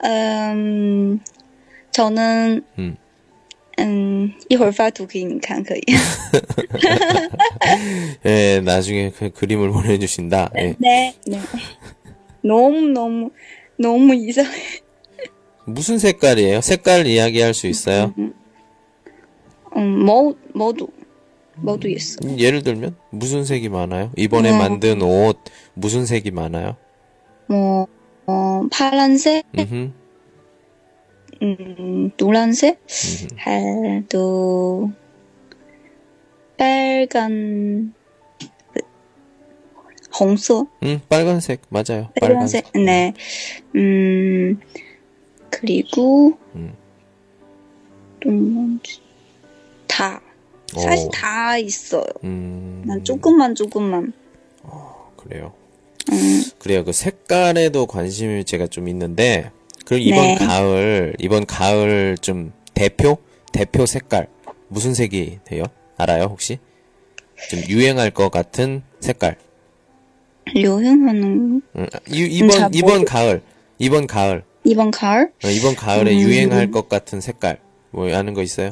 [0.06, 1.20] 음,
[1.92, 2.96] 저는 음.
[3.80, 5.82] 嗯，一会儿发图给你看，可以。
[8.26, 10.50] 예, 나중에 그 그림을 보내주신다.
[10.58, 10.76] 예.
[10.80, 11.40] 네, 네.
[12.42, 13.30] 너무 너무
[13.78, 14.50] 너무 이상해.
[15.65, 16.61] 무슨 색깔이에요?
[16.61, 18.15] 색깔 이야기할 수 있어요?
[19.77, 20.89] 음, 뭐 뭐도
[21.57, 22.19] 뭐도 있어.
[22.25, 24.11] 음, 예를 들면 무슨 색이 많아요?
[24.17, 24.59] 이번에 음.
[24.59, 25.39] 만든 옷
[25.75, 26.77] 무슨 색이 많아요?
[27.47, 27.87] 뭐
[28.27, 29.91] 어, 파란색, 음흠.
[31.43, 32.81] 음, 노란색,
[33.37, 34.91] 할, 또
[36.57, 37.93] 빨간,
[40.19, 42.11] 홍색, 음, 빨간색 맞아요.
[42.21, 43.13] 빨간색, 네,
[43.75, 44.61] 음,
[45.63, 46.75] 그리고 음.
[48.21, 49.01] 또 뭔지
[49.87, 50.21] 다
[50.75, 51.11] 사실 오.
[51.11, 52.05] 다 있어요.
[52.25, 54.13] 음, 난 조금만 조금만.
[55.17, 55.53] 그래요.
[56.11, 56.85] 음, 그래요.
[56.85, 59.51] 그 색깔에도 관심이 제가 좀 있는데
[59.85, 60.35] 그럼 이번 네.
[60.37, 63.19] 가을, 이번 가을 좀 대표?
[63.53, 64.27] 대표 색깔.
[64.69, 65.65] 무슨 색이 돼요?
[65.99, 66.59] 알아요, 혹시?
[67.51, 69.37] 좀 유행할 것 같은 색깔.
[70.57, 73.43] 유행하는 응, 이, 잘 이번, 모르- 이번 가을.
[73.79, 74.45] 이번 가을.
[74.65, 75.33] 이번 가을?
[75.45, 76.21] 어, 이번 가을에 음.
[76.21, 77.59] 유행할 것 같은 색깔.
[77.91, 78.69] 뭐, 아는 거 있어요?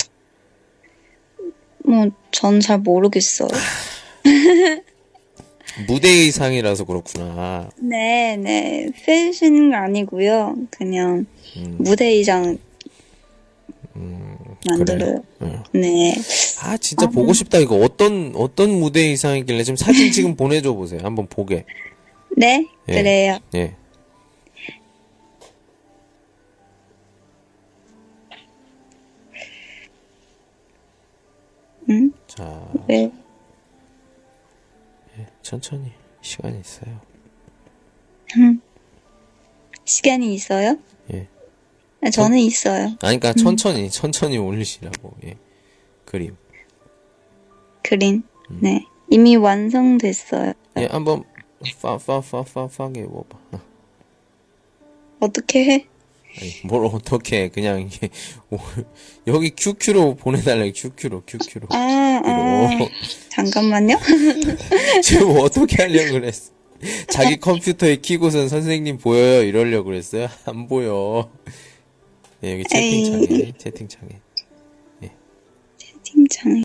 [1.85, 3.49] 뭐, 전 잘 모르겠어요.
[5.87, 7.71] 무대 의상이라서 그렇구나.
[7.77, 8.91] 네, 네.
[9.05, 10.57] 패션 아니고요.
[10.71, 11.27] 그냥
[11.57, 12.59] 음, 무대 의상
[14.69, 15.23] 만들어요.
[15.43, 15.63] 응.
[15.73, 16.15] 네.
[16.63, 17.59] 아, 진짜 보고 싶다.
[17.59, 21.01] 이거 어떤, 어떤 무대 의상이길래 좀 사진 지금 보내줘 보세요.
[21.03, 21.65] 한번 보게.
[22.37, 22.93] 네, 예.
[22.95, 23.39] 그래요.
[23.55, 23.75] 예.
[31.91, 32.13] 응?
[32.27, 33.13] 자, 네.
[35.43, 35.93] 천천히.
[36.23, 37.01] 시간이 있어요.
[39.85, 40.77] 시간이 있어요?
[41.13, 41.27] 예.
[42.03, 42.85] 아, 저는 있어요.
[43.03, 45.15] 아니, 그니까 천천히, 천천히 올리시라고.
[45.25, 45.37] 예.
[46.05, 46.37] 그림.
[47.83, 48.23] 그림.
[48.51, 48.59] 음.
[48.63, 48.87] 네.
[49.11, 50.53] 이미 완성됐어요.
[50.79, 51.25] 예, 한번,
[51.83, 53.39] 파, 파, 파, 파, 파 게 해봐봐.
[53.53, 53.61] 어.
[55.21, 55.87] 어떻게 해?
[56.39, 58.09] 아니, 뭘 어떻게, 그냥 이게,
[58.51, 58.59] 오,
[59.27, 61.69] 여기 QQ로 보내달래, QQ로, QQ로.
[61.71, 62.69] 아, 아.
[63.31, 63.99] 잠깐만요.
[65.03, 66.53] 지금 어떻게 하려고 그랬어?
[67.09, 69.43] 자기 컴퓨터에 키고선 선생님 보여요?
[69.43, 70.29] 이러려고 그랬어요?
[70.47, 71.31] 안 보여.
[72.41, 74.21] 네, 여기 채팅창에, 채팅창에.
[76.11, 76.63] 팀장에.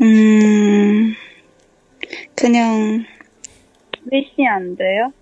[0.00, 1.14] 음,
[2.34, 3.04] 그냥,
[4.10, 5.12] 외시 안 돼요?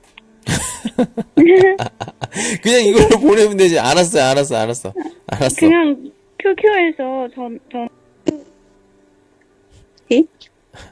[2.63, 3.79] 그냥 이걸로 보내면 되지.
[3.79, 4.93] 알았어, 알았어, 알았어.
[5.27, 5.57] 알았어.
[5.57, 7.89] 그냥, QQ에서 전, 전,
[10.13, 10.23] 예?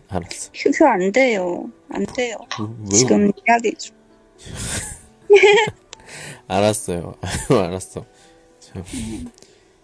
[0.08, 0.50] 알았어.
[0.52, 1.70] QQ 안 돼요.
[1.88, 2.36] 안 돼요.
[2.58, 3.96] 왜, 지금 이야기 중.
[6.48, 7.14] 알았어요.
[7.20, 8.04] 아유, 알았어.
[8.60, 8.82] 참.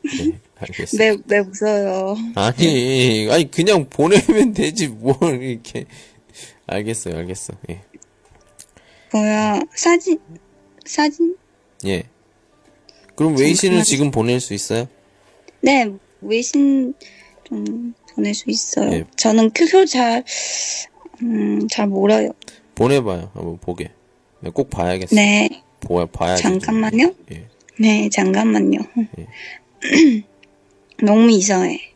[0.02, 0.96] 네, 알겠어.
[1.00, 2.16] 왜, 왜 웃어요?
[2.34, 4.88] 아니, 아니, 그냥 보내면 되지.
[4.88, 5.86] 뭘 이렇게.
[6.66, 7.54] 알겠어요, 알겠어.
[7.70, 7.80] 예.
[9.14, 10.18] 뭐야, 사진,
[10.84, 11.36] 사진?
[11.86, 12.02] 예.
[13.14, 13.84] 그럼 웨이신을.
[13.84, 14.88] 지금 보낼 수 있어요?
[15.60, 15.88] 네,
[16.20, 16.94] 외신
[17.44, 18.90] 좀 보낼 수 있어요.
[18.92, 19.04] 예.
[19.14, 20.24] 저는 QQ 잘,
[21.22, 22.32] 음, 잘 몰라요.
[22.74, 23.30] 보내봐요.
[23.34, 23.92] 한번 보게.
[24.40, 25.14] 네, 꼭 봐야겠어.
[25.14, 26.42] 네, 보, 봐야지.
[26.42, 27.14] 잠깐만요.
[27.30, 27.46] 예.
[27.78, 28.78] 네, 잠깐만요.
[31.04, 31.93] 너무 이상해.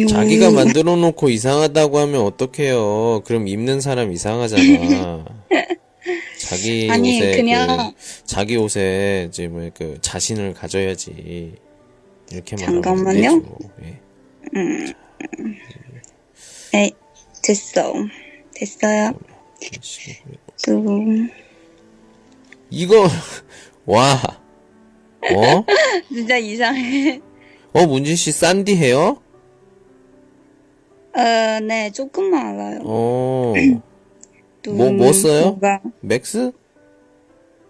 [0.00, 3.22] 요- 자기가 만들어 놓고 이상하다고 하면 어떡해요.
[3.24, 5.24] 그럼 입는 사람 이상하잖아.
[6.38, 11.54] 자기 아니, 옷에 그냥- 그, 자기 옷에 이제 뭐그 자신을 가져야지.
[12.30, 13.04] 이렇게 잠깐만요.
[13.04, 13.58] 말하면 되죠.
[13.84, 14.94] 예.
[16.72, 16.90] 네,
[17.42, 17.92] 됐어.
[18.54, 19.12] 됐어요.
[20.66, 20.84] 또,
[22.70, 23.06] 이거
[23.86, 24.20] 와.
[25.34, 25.64] 어?
[26.12, 27.20] 진짜 이상해.
[27.72, 29.20] 어, 문진 씨 싼디 해요?
[31.14, 32.80] 어, 네, 조금만 알아요.
[32.84, 33.54] 어.
[34.62, 35.42] 또 뭐- 뭐 써요?
[35.50, 36.52] 뭐가 맥스?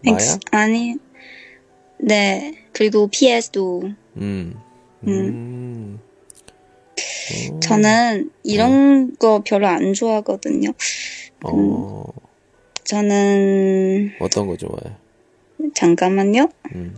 [0.05, 0.17] 마야?
[0.51, 0.97] 아니
[1.99, 3.83] 네 그리고 PS도
[4.17, 4.55] 음.
[5.07, 6.01] 음.
[7.61, 10.71] 저는 이런 거 별로 안 좋아하거든요.
[11.45, 12.05] 어.
[12.85, 14.97] 저는 어떤 거 좋아해?
[15.75, 16.49] 잠깐만요.
[16.75, 16.97] 음.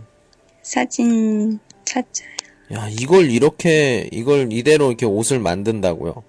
[0.63, 2.25] 사진 찾자.
[2.73, 6.23] 야, 이걸 이렇게, 이걸 이대로 이렇게 옷을 만든다고요?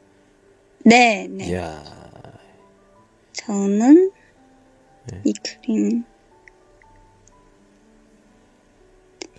[0.87, 1.49] 네, 네.
[1.49, 1.83] 이야,
[3.33, 4.12] 저는
[5.11, 5.20] 네.
[5.25, 6.05] 이 그림.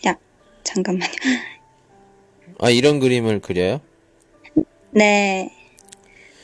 [0.06, 0.18] 야,
[0.66, 1.10] 잠깐만요.
[2.60, 3.80] 아, 이런 그림을 그려요?
[4.92, 5.50] 네.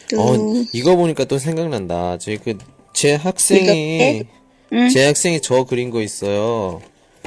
[0.09, 0.37] 또 어,
[0.71, 2.17] 이거 보니까 또 생각난다.
[2.17, 2.57] 저희 그,
[2.93, 4.23] 제 학생이?
[4.71, 4.87] 응.
[4.87, 6.81] 제 학생이 저 그린 거 있어요.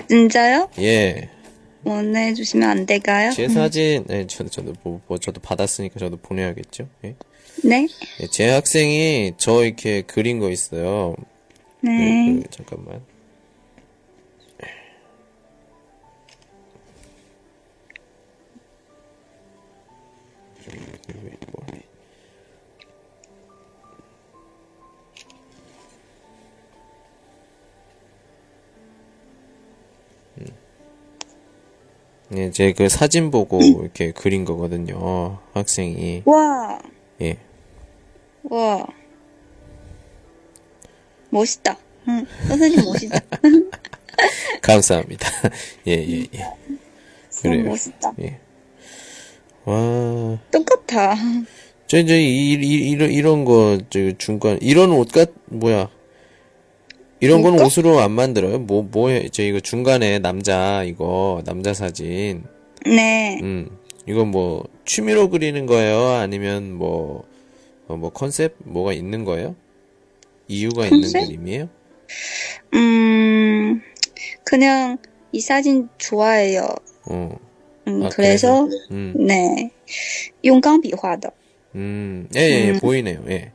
[0.08, 0.70] 진짜요?
[0.78, 1.28] 예.
[1.84, 3.32] 보내주시면 안 될까요?
[3.32, 6.88] 제 사진, 네, 저도, 저도, 뭐, 뭐 저도 받았으니까 저도 보내야겠죠?
[7.04, 7.14] 예.
[7.64, 7.88] 네.
[8.20, 11.14] 예, 제 학생이 저 이렇게 그린 거 있어요.
[11.80, 12.40] 네.
[12.40, 13.02] 그, 그, 잠깐만.
[32.28, 35.38] 네, 제그 사진 보고 이렇게 그린 거거든요.
[35.54, 36.22] 학생이.
[36.26, 36.78] 와,
[37.22, 37.38] 예.
[38.50, 38.86] 와.
[41.30, 41.76] 멋있다.
[42.08, 43.20] 응, 선생님 멋있다.
[44.62, 45.28] 감사합니다.
[45.88, 46.38] 예, 예, 예.
[46.38, 46.60] 너무
[47.42, 47.64] 그래요.
[47.64, 48.12] 멋있다.
[48.20, 48.38] 예.
[49.64, 51.16] 와, 똑같아.
[51.88, 55.88] 저 이제 이, 이, 이런 이런 거 저 중간 이런 옷같 뭐야
[57.20, 57.50] 이런 이거?
[57.64, 58.58] 옷으로 안 만들어요?
[58.60, 62.44] 뭐 뭐해 저 이거 중간에 남자 이거 남자 사진
[62.84, 63.38] 네.
[63.42, 63.70] 음
[64.08, 66.08] 이거 뭐 취미로 그리는 거예요?
[66.10, 67.24] 아니면 뭐
[67.87, 69.55] 어, 뭐 컨셉 뭐가 있는 거예요?
[70.47, 71.27] 이유가 있는 컨셉?
[71.27, 71.69] 그림이에요?
[72.73, 73.81] 음,
[74.43, 74.97] 그냥
[75.31, 76.67] 이 사진 좋아해요.
[77.05, 77.37] 어,
[77.87, 79.71] 음, 아, 그래서, 음, 네.
[80.43, 81.31] 用钢笔画的.
[81.75, 82.79] 음, 예, 예, 예, 음.
[82.79, 83.23] 보이네요.
[83.29, 83.51] 예.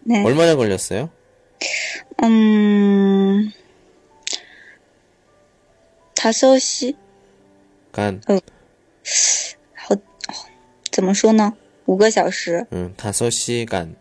[0.00, 0.22] 네.
[0.22, 1.10] 얼마나 걸렸어요?
[2.22, 3.50] 음,
[6.14, 6.96] 5시?
[7.92, 8.20] 간,
[10.90, 11.52] 怎么说呢
[11.88, 12.64] ?5个小时.
[12.72, 13.96] 음, 다섯 시간.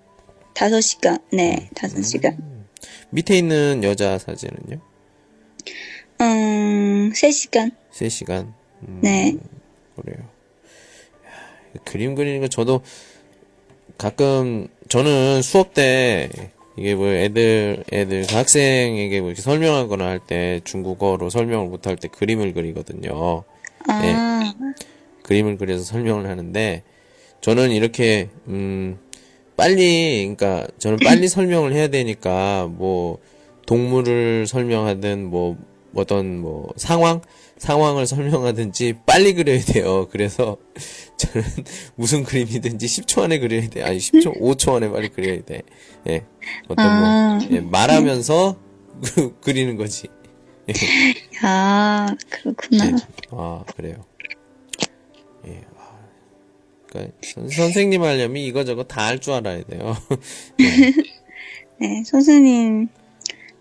[0.53, 1.19] 5시간.
[1.31, 2.37] 네, 5시간.
[3.09, 4.79] 밑에 있는 여자 사진은요?
[6.21, 7.71] 음, 3시간.
[7.91, 8.53] 세 시간.
[8.87, 9.35] 음, 네.
[9.95, 10.17] 그래요.
[11.75, 12.81] 야, 그림 그리는 거 저도
[13.97, 16.29] 가끔 저는 수업 때
[16.77, 21.97] 이게 뭐 애들 애들 그 학생에게 뭐 이렇게 설명하거나 할 때 중국어로 설명을 못 할
[21.97, 23.43] 때 그림을 그리거든요.
[23.87, 24.53] 아,
[25.23, 26.83] 그림을 그려서 설명을 하는데
[27.40, 28.98] 저는 이렇게 음
[29.56, 33.18] 빨리 그러니까 저는 빨리 설명을 해야 되니까 뭐
[33.66, 35.56] 동물을 설명하든 뭐
[35.94, 37.20] 어떤 뭐 상황
[37.58, 40.08] 상황을 설명하든지 빨리 그려야 돼요.
[40.10, 40.56] 그래서
[41.18, 41.46] 저는
[41.96, 43.82] 무슨 그림이든지 10초 안에 그려야 돼.
[43.82, 45.62] 아니 10초, 5초 안에 빨리 그려야 돼.
[46.08, 46.24] 예.
[46.68, 47.38] 어떤 아.
[47.40, 48.56] 뭐 예, 말하면서
[49.42, 50.08] 그리는 거지.
[51.42, 52.84] 아, 그렇구나.
[52.84, 52.92] 네.
[53.30, 54.04] 아, 그래요.
[56.98, 59.96] 그러니까 선, 선생님 하려면 이거저거 다 할 줄 알아야 돼요.
[61.80, 62.88] 네, 선생님,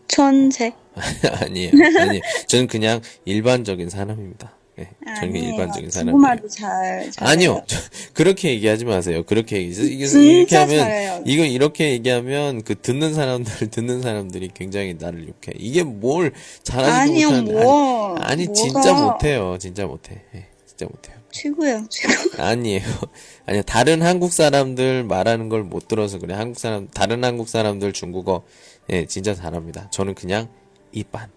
[0.08, 0.74] 천재.
[1.42, 1.72] 아니에요.
[2.00, 2.22] 아니에요.
[2.48, 4.54] 저는 그냥 일반적인 사람입니다.
[4.80, 4.90] 예.
[5.20, 6.12] 저는 그냥 일반적인 사람이에요.
[6.14, 7.28] 중국말도 잘, 잘.
[7.28, 7.64] 아니요.
[7.68, 7.78] 저-
[8.14, 9.24] 그렇게 얘기하지 마세요.
[9.24, 11.24] 그렇게 얘기, 이렇게 하면, 잘해요.
[11.26, 15.54] 이거 이렇게 얘기하면 그 듣는 사람들, 듣는 사람들이 굉장히 나를 욕해.
[15.58, 16.32] 이게 뭘
[16.72, 18.16] 아니요, 못하는, 뭐.
[18.18, 19.58] 아니, 아니, 뭐가 진짜 못해요.
[19.60, 20.22] 진짜 못해.
[20.36, 21.16] 예, 진짜 못해요.
[21.42, 22.14] 최고예요, 최고.
[22.42, 22.82] 아니에요.
[23.46, 23.62] 아니요.
[23.64, 26.34] 다른 한국 사람들 말하는 걸 못 들어서 그래.
[26.34, 28.44] 한국 사람, 다른 한국 사람들 중국어,
[28.92, 29.90] 예, 진짜 잘합니다.
[29.92, 30.48] 저는 그냥
[30.92, 31.30] 이반.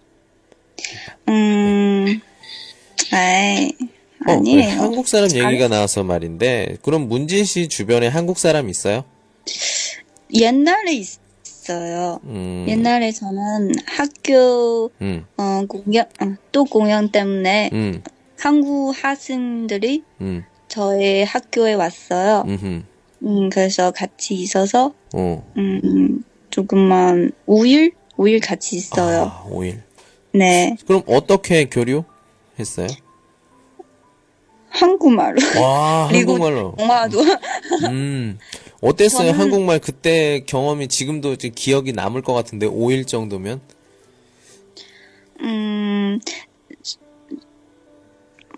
[1.29, 2.19] 음,
[3.11, 3.71] 아이,
[4.27, 4.81] 어, 아니에요.
[4.81, 9.03] 한국 사람 얘기가 나와서 말인데, 그럼 문진 씨 주변에 한국 사람 있어요?
[10.33, 11.19] 옛날에 있
[11.69, 12.19] 어요.
[12.23, 18.01] 음, 옛날에 저는 학교, 음, 어, 공연, 어, 또 공연 때문에 음,
[18.51, 22.43] 한국 학생들이 음, 저희 학교에 왔어요.
[22.47, 22.87] 음,
[23.23, 25.51] 음, 그래서 같이 있어서, 어.
[25.57, 27.93] 음, 조금만, 5일?
[28.17, 29.25] 5일 같이 있어요.
[29.31, 29.81] 아, 5일.
[30.33, 30.75] 네.
[30.87, 32.87] 그럼 어떻게 교류했어요?
[34.69, 35.37] 한국말로.
[35.61, 36.73] 와, 한국말로.
[36.79, 37.19] 영화도.
[37.89, 38.39] 음,
[38.81, 39.33] 어땠어요?
[39.33, 43.61] 저는- 한국말 그때 경험이 지금도 기억이 남을 것 같은데, 5일 정도면?
[45.41, 46.19] 음,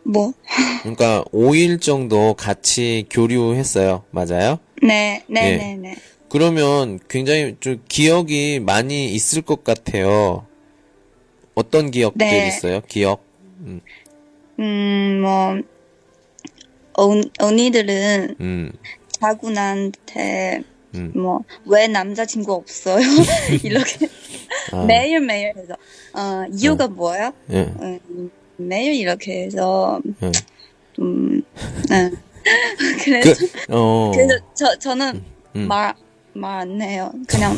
[0.04, 0.34] 뭐,
[0.82, 4.04] 그러니까 5일 정도 같이 교류했어요.
[4.12, 4.60] 맞아요?
[4.82, 5.58] 네, 네, 예.
[5.58, 5.96] 네, 네.
[6.30, 10.46] 그러면 굉장히 좀 기억이 많이 있을 것 같아요.
[11.56, 12.48] 어떤 기억들 네.
[12.48, 12.82] 있어요?
[12.88, 13.24] 기억?
[14.60, 15.62] 음, 뭐,
[16.98, 18.72] 어, 언니들은 음,
[19.10, 20.64] 자구나한테,
[20.96, 21.12] 음.
[21.16, 23.04] 뭐, 왜 남자친구 없어요?
[23.64, 24.08] 이렇게
[24.72, 25.74] 아, 매일매일 해서,
[26.14, 27.32] 어, 이유가 뭐야?
[27.52, 28.32] 예, 음,
[28.68, 30.32] 매일 이렇게 해서, 예.
[30.94, 31.42] 좀,
[31.90, 32.12] 네.
[33.04, 35.24] 그래서, 그, 어, 그래서 저, 저는
[35.56, 35.68] 음.
[35.68, 35.94] 말,
[36.34, 37.12] 말 안 해요.
[37.28, 37.56] 그냥,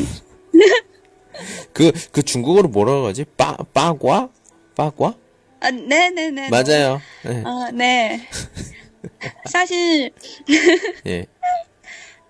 [1.72, 3.24] 그, 그 중국어로 뭐라고 하지?
[3.36, 4.30] 빠, 빠과?
[4.74, 5.14] 빠과?
[5.60, 6.50] 아, 네네네.
[6.50, 7.00] 맞아요.
[7.26, 8.20] 예, 아, 네.
[9.50, 10.10] 사실,
[11.06, 11.26] 예.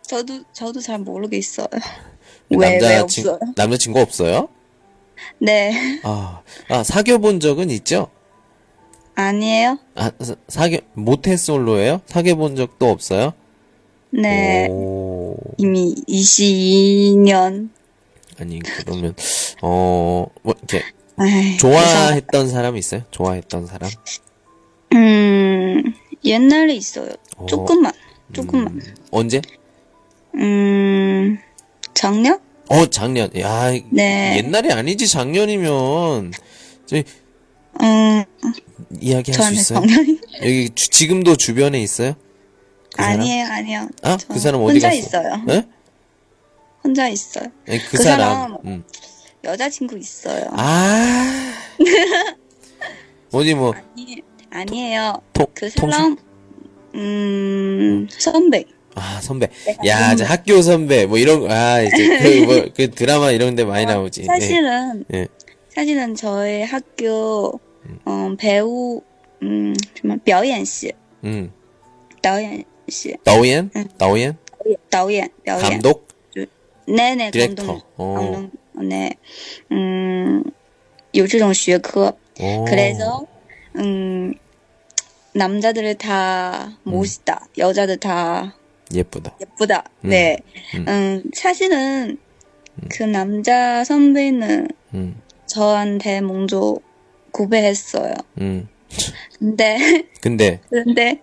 [0.02, 1.66] 저도, 저도 잘 모르겠어요.
[2.50, 3.38] 왜, 남자 없어요?
[3.40, 4.48] 친, 남자친구 없어요?
[5.38, 6.00] 네.
[6.04, 8.10] 아, 아, 사귀어 본 적은 있죠?
[9.16, 9.78] 아니에요?
[9.94, 12.02] 아, 사- 사귀어, 모태솔로예요?
[12.06, 13.32] 사귀어 본 적도 없어요?
[14.10, 14.68] 네.
[14.70, 17.70] 오, 이미 22년.
[18.38, 19.14] 아니, 그러면,
[19.62, 20.84] 어, 뭐, 이렇게,
[21.20, 23.02] 에이, 좋아했던 사람 있어요?
[23.10, 23.90] 좋아했던 사람?
[24.92, 25.82] 음,
[26.24, 27.10] 옛날에 있어요.
[27.36, 27.46] 어.
[27.46, 27.92] 조금만.
[28.34, 28.82] 조금만.
[29.10, 29.40] 언제?
[30.34, 31.38] 음,
[31.94, 32.38] 작년?
[32.68, 33.30] 어, 작년.
[33.40, 34.36] 야, 네.
[34.38, 36.32] 옛날이 아니지, 작년이면.
[36.84, 37.04] 저희,
[37.82, 38.24] 음,
[39.00, 39.80] 이야기 할 수 저한테 있어요?
[39.80, 40.20] 작년이?
[40.42, 42.14] 여기 주- 지금도 주변에 있어요?
[42.94, 43.20] 그 사람?
[43.20, 43.88] 아니에요, 아니요.
[44.02, 44.98] 아, 저 그 사람 어디 혼자 갔어?
[44.98, 45.44] 있어요.
[45.50, 45.66] 예?
[46.84, 47.48] 혼자 있어요.
[47.68, 48.18] 아니, 그, 그 사람.
[48.20, 48.56] 사람.
[48.64, 48.84] 음.
[49.44, 50.44] 여자친구 있어요.
[50.52, 51.52] 아.
[53.32, 55.20] 어디 뭐, 아니, 아니에요.
[55.32, 55.90] 통, 그 통신?
[55.98, 56.16] 사람,
[56.94, 58.64] 음, 선배.
[58.94, 59.48] 아, 선배.
[59.86, 63.64] 야, 이제 학교 선배, 뭐 이런, 거, 아, 이제 그, 뭐, 그 드라마 이런 데
[63.64, 64.22] 많이 나오지.
[64.22, 64.26] 예.
[64.26, 65.26] 사실은 예.
[65.74, 67.60] 사실은 저희 학교
[68.05, 69.01] 어, 배우
[69.41, 71.51] 음 정말 表演系 음.
[72.21, 73.69] 导演系 导演?
[73.97, 74.37] 导演?
[74.89, 76.07] 导演表演 감독?
[76.87, 77.65] 네네 디렉터.
[77.65, 78.13] 감독 어.
[78.15, 78.51] 감독
[78.87, 79.15] 네
[79.71, 80.43] 음,
[81.13, 82.65] 有这种学科 오.
[82.65, 83.25] 그래서
[83.77, 84.33] 음
[85.33, 88.55] 남자들을 다 멋있다 여자들 다
[88.93, 89.35] 예쁘다.
[89.39, 90.37] 예쁘다 네
[90.87, 92.17] 음, 사실은
[92.89, 95.21] 그 남자 선배는 음.
[95.45, 96.77] 저한테 먼저
[97.36, 98.68] 고백했어요 음.
[99.38, 99.78] 근데
[100.20, 101.20] 근데, 그런데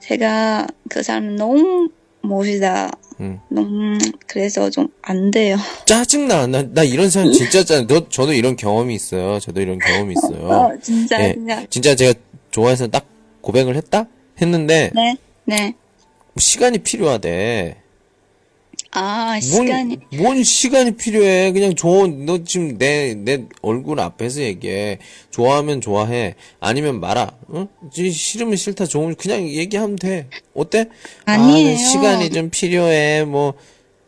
[0.00, 1.88] 제가 그 사람 너무
[2.22, 3.40] 멋있다 음.
[3.48, 5.56] 너무 그래서 좀 안 돼요
[5.86, 6.46] 짜증나.
[6.48, 9.40] 나, 나 이런 사람 진짜 짜증 너, 저도 이런 경험이 있어요.
[9.40, 10.44] 저도 이런 경험이 있어요.
[10.48, 11.32] 어, 진짜 예.
[11.32, 12.14] 진짜 진짜 제가
[12.50, 13.06] 좋아해서 딱
[13.40, 14.06] 고백을 했다?
[14.42, 15.74] 했는데, 네 네.
[16.36, 17.76] 시간이 필요하대.
[18.92, 19.98] 아, 뭔, 시간이.
[20.16, 21.52] 뭔 시간이 필요해.
[21.52, 24.98] 그냥 좋은, 너 지금 내, 내 얼굴 앞에서 얘기해.
[25.30, 26.34] 좋아하면 좋아해.
[26.58, 27.32] 아니면 말아.
[27.54, 27.68] 응?
[27.92, 28.86] 지- 싫으면 싫다.
[28.86, 30.28] 좋으면 그냥 얘기하면 돼.
[30.54, 30.86] 어때?
[31.26, 31.74] 아니에요.
[31.74, 33.24] 아, 시간이 좀 필요해.
[33.24, 33.54] 뭐,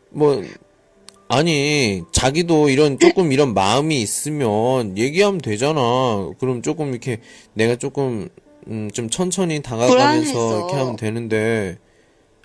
[0.08, 0.42] 뭐,
[1.28, 6.30] 아니, 자기도 이런, 조금 이런 마음이 있으면 얘기하면 되잖아.
[6.40, 7.18] 그럼 조금 이렇게
[7.52, 8.28] 내가 조금,
[8.66, 10.56] 음, 좀 천천히 다가가면서 불안해서.
[10.58, 11.76] 이렇게 하면 되는데,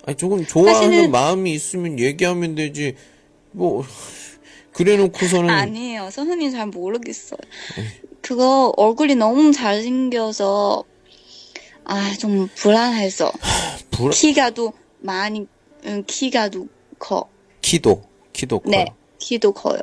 [0.05, 2.95] 아니, 조금 좋아하는 사실은- 마음이 있으면 얘기하면 되지.
[3.51, 3.83] 뭐,
[4.71, 6.09] 그래 놓고서는, 아니에요.
[6.11, 7.39] 선생님 잘 모르겠어요.
[8.21, 10.83] 그거 얼굴이 너무 잘생겨서,
[11.85, 13.31] 아, 좀 불안해서.
[13.91, 15.47] 불, 키가 도 많이,
[15.85, 16.67] 음, 키가 도
[16.99, 17.27] 커.
[17.61, 18.71] 키도, 키도 커요.
[18.71, 18.85] 네.
[19.19, 19.79] 키도 커요.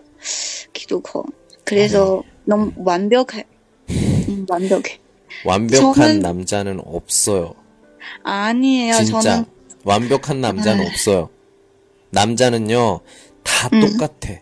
[0.72, 1.24] 키도 커.
[1.64, 3.44] 그래서 너무 완벽해.
[3.90, 4.98] 음, 완벽해.
[5.44, 7.54] 완벽한 저는- 남자는 없어요.
[8.24, 8.94] 아니에요.
[9.04, 9.20] 진짜.
[9.20, 9.44] 저는,
[9.84, 10.88] 완벽한 남자는 아.
[10.88, 11.28] 없어요.
[12.10, 13.00] 남자는요,
[13.42, 13.80] 다 음.
[13.80, 14.40] 똑같아.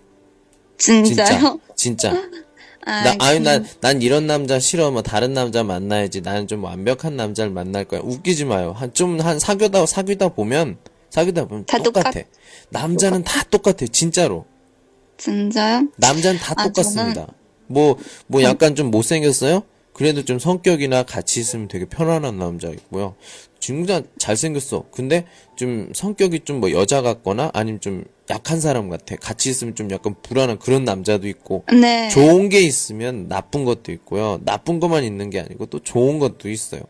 [0.78, 1.60] 진짜요?
[1.76, 2.10] 진짜.
[2.10, 2.30] 진짜.
[2.86, 4.90] 아, 나, 아니, 그- 난, 난 이런 남자 싫어.
[4.90, 6.22] 뭐, 다른 남자 만나야지.
[6.22, 8.00] 나는 좀 완벽한 남자를 만날 거야.
[8.02, 8.72] 웃기지 마요.
[8.74, 10.78] 한, 좀, 한, 사귀다, 사귀다 보면,
[11.10, 12.10] 사귀다 보면 다 똑같아.
[12.10, 12.26] 똑같-
[12.70, 13.84] 남자는 다 똑같아.
[13.92, 14.46] 진짜로.
[15.18, 15.88] 진짜요?
[15.98, 17.26] 남자는 다 아, 똑같습니다.
[17.66, 19.62] 뭐, 뭐 약간 좀 못생겼어요?
[20.00, 23.16] 그래도 좀 성격이나 같이 있으면 되게 편안한 남자 있고요.
[23.58, 24.86] 진짜 잘생겼어.
[24.90, 29.16] 근데 좀 성격이 좀 뭐 여자 같거나 아니면 좀 약한 사람 같아.
[29.16, 31.64] 같이 있으면 좀 약간 불안한 그런 남자도 있고.
[31.70, 32.08] 네.
[32.08, 34.40] 좋은 게 있으면 나쁜 것도 있고요.
[34.42, 36.80] 나쁜 것만 있는 게 아니고 또 좋은 것도 있어요.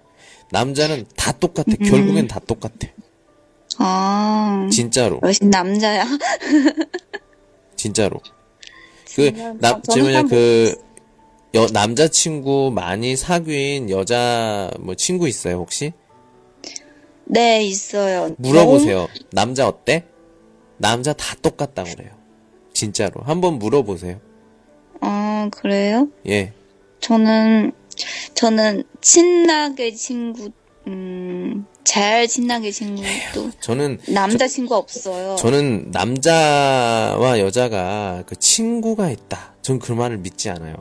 [0.53, 1.73] 남자는 다 똑같아.
[1.81, 1.85] 음.
[1.85, 2.87] 결국엔 다 똑같아.
[3.79, 5.19] 아, 진짜로.
[5.25, 6.05] 역시 남자야.
[7.75, 8.21] 진짜로.
[9.17, 10.77] 그, 진짜 남, 저는 뭐냐, 한 그,
[11.55, 15.93] 여, 남자친구 많이 사귄 여자, 뭐, 친구 있어요, 혹시?
[17.25, 18.35] 네, 있어요.
[18.39, 19.09] 물어보세요.
[19.33, 20.05] 남자 어때?
[20.77, 22.11] 남자 다 똑같다고 그래요.
[22.73, 23.21] 진짜로.
[23.25, 24.21] 한번 물어보세요.
[25.01, 26.09] 아, 그래요?
[26.29, 26.53] 예.
[27.01, 27.73] 저는,
[28.35, 30.51] 저는 친하게 친구,
[30.87, 35.37] 음, 잘 친하게 친구도, 저는, 남자 친구 없어요.
[35.37, 39.55] 저는 남자와 여자가 그 친구가 있다.
[39.63, 40.77] 전 그 말을 믿지 않아요.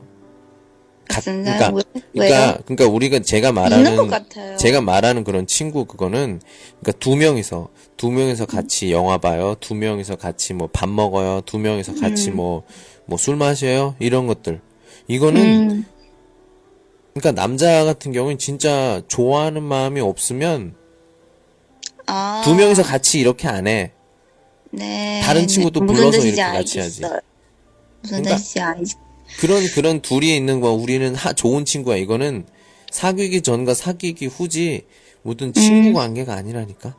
[1.10, 1.22] 가-?
[1.22, 2.58] 그러니까, 왜- 그러니까?
[2.66, 4.10] 그러니까 우리가 제가 말하는.
[4.58, 6.40] 제가 말하는 그런 친구 그거는
[6.80, 9.56] 그러니까 두 명이서 두 명이서 같이 영화 봐요.
[9.60, 11.42] 두 명이서 같이 뭐 밥 먹어요.
[11.46, 13.96] 두 명이서 같이 뭐뭐 술 마셔요.
[14.00, 14.62] 이런 것들.
[15.08, 15.86] 이거는 음,
[17.16, 20.76] 그러니까 남자 같은 경우는 진짜 좋아하는 마음이 없으면
[22.06, 22.42] 아.
[22.46, 23.92] 두 명이서 같이 이렇게 안 해.
[24.72, 25.22] 네.
[25.24, 25.86] 다른 친구도 네.
[25.88, 27.04] 불러서 이렇게 같이 하지.
[27.04, 27.20] 알겠어요.
[28.02, 28.96] 무슨 그러니까 뜻인지.
[29.40, 31.96] 그런 그런 둘이 있는 거 우리는 하, 좋은 친구야.
[31.98, 32.46] 이거는
[32.92, 34.86] 사귀기 전과 사귀기 후지
[35.22, 36.96] 모든 친구 관계가 아니라니까.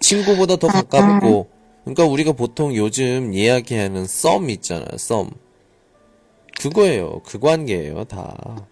[0.00, 1.48] 친구보다 더 가깝고.
[1.84, 4.84] 그러니까 우리가 보통 요즘 이야기하는 썸 있잖아.
[4.96, 5.30] 썸.
[6.60, 7.20] 그거예요.
[7.24, 8.04] 그 관계예요.
[8.04, 8.66] 다.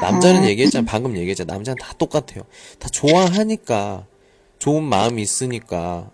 [0.00, 0.84] 남자는 얘기했잖아.
[0.86, 1.54] 방금 얘기했잖아.
[1.54, 2.42] 남자는 다 똑같아요.
[2.78, 4.06] 다 좋아하니까
[4.58, 6.10] 좋은 마음이 있으니까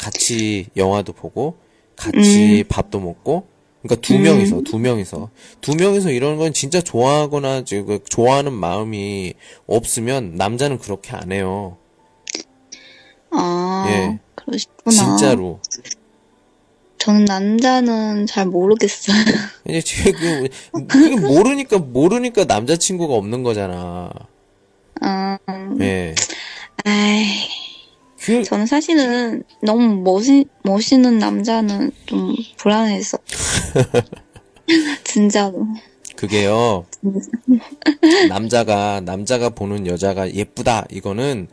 [0.00, 1.58] 같이 영화도 보고
[1.96, 3.46] 같이 밥도 먹고
[3.86, 5.30] 그러니까 두 명이서 두 명이서
[5.60, 9.34] 두 명이서 이런 건 진짜 좋아하거나 지금 좋아하는 마음이
[9.66, 11.76] 없으면 남자는 그렇게 안 해요.
[13.30, 14.18] 아, 예.
[14.34, 14.90] 그러시구나.
[14.90, 15.60] 진짜로.
[16.98, 19.16] 저는 남자는 잘 모르겠어요.
[19.68, 20.48] 이제 지금
[20.88, 24.10] 그게 모르니까 모르니까 남자친구가 없는 거잖아.
[25.00, 25.38] 아,
[25.80, 26.14] 예.
[26.84, 27.26] 아이,
[28.26, 33.18] 그 저는 사실은 너무 멋있, 멋있는 남자는 좀 불안해서.
[35.04, 35.64] 진짜로.
[36.16, 36.86] 그게요.
[38.28, 40.86] 남자가 남자가 보는 여자가 예쁘다.
[40.90, 41.46] 이거는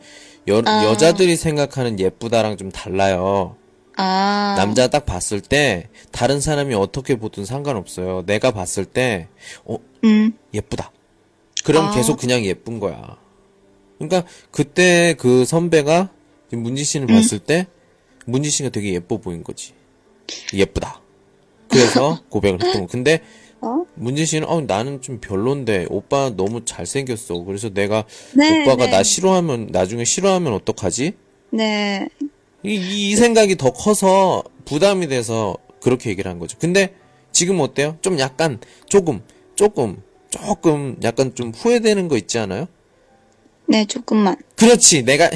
[0.48, 0.84] 여, 아.
[0.84, 3.54] 여자들이 생각하는 예쁘다랑 좀 달라요.
[3.96, 4.56] 아.
[4.58, 8.24] 남자 딱 봤을 때 다른 사람이 어떻게 보든 상관없어요.
[8.26, 9.28] 내가 봤을 때
[9.64, 10.32] 어, 음.
[10.52, 10.90] 예쁘다.
[11.64, 11.94] 그럼 아.
[11.94, 13.16] 계속 그냥 예쁜 거야.
[13.98, 16.10] 그러니까 그때 그 선배가
[16.56, 17.14] 문지 씨를 음.
[17.14, 17.66] 봤을 때
[18.26, 19.72] 문지 씨가 되게 예뻐 보인 거지.
[20.52, 21.00] 예쁘다.
[21.68, 22.86] 그래서 고백을 했던 거.
[22.86, 23.20] 근데
[23.60, 23.84] 어?
[23.94, 27.44] 문지 씨는 어 나는 좀 별론데 오빠 너무 잘생겼어.
[27.44, 28.90] 그래서 내가 네, 오빠가 네.
[28.92, 31.12] 나 싫어하면 나중에 싫어하면 어떡하지?
[31.50, 32.08] 네.
[32.62, 36.56] 이, 이- 이 생각이 더 커서 부담이 돼서 그렇게 얘기를 한 거죠.
[36.58, 36.94] 근데
[37.32, 37.98] 지금 어때요?
[38.00, 39.22] 좀 약간 조금
[39.54, 42.66] 조금 조금 약간 좀 후회되는 거 있지 않아요?
[43.66, 44.36] 네, 조금만.
[44.56, 45.02] 그렇지.
[45.02, 45.30] 내가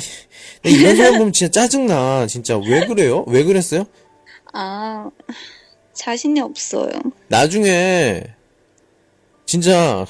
[0.63, 2.27] 내가 이런 사람 보면 진짜 짜증나.
[2.27, 3.25] 진짜 왜 그래요?
[3.27, 3.85] 왜 그랬어요?
[4.53, 5.11] 아.
[5.95, 6.93] 자신이 없어요.
[7.27, 8.23] 나중에
[9.47, 10.07] 진짜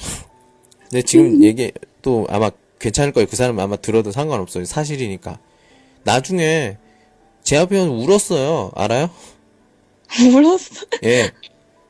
[0.91, 3.27] 내 지금 얘기 또 아마 괜찮을 거예요.
[3.27, 4.65] 그 사람 아마 들어도 상관없어요.
[4.65, 5.39] 사실이니까.
[6.03, 6.77] 나중에
[7.43, 8.71] 제 앞에 울었어요.
[8.75, 9.09] 알아요?
[10.33, 10.85] 울었어.
[11.03, 11.31] 예.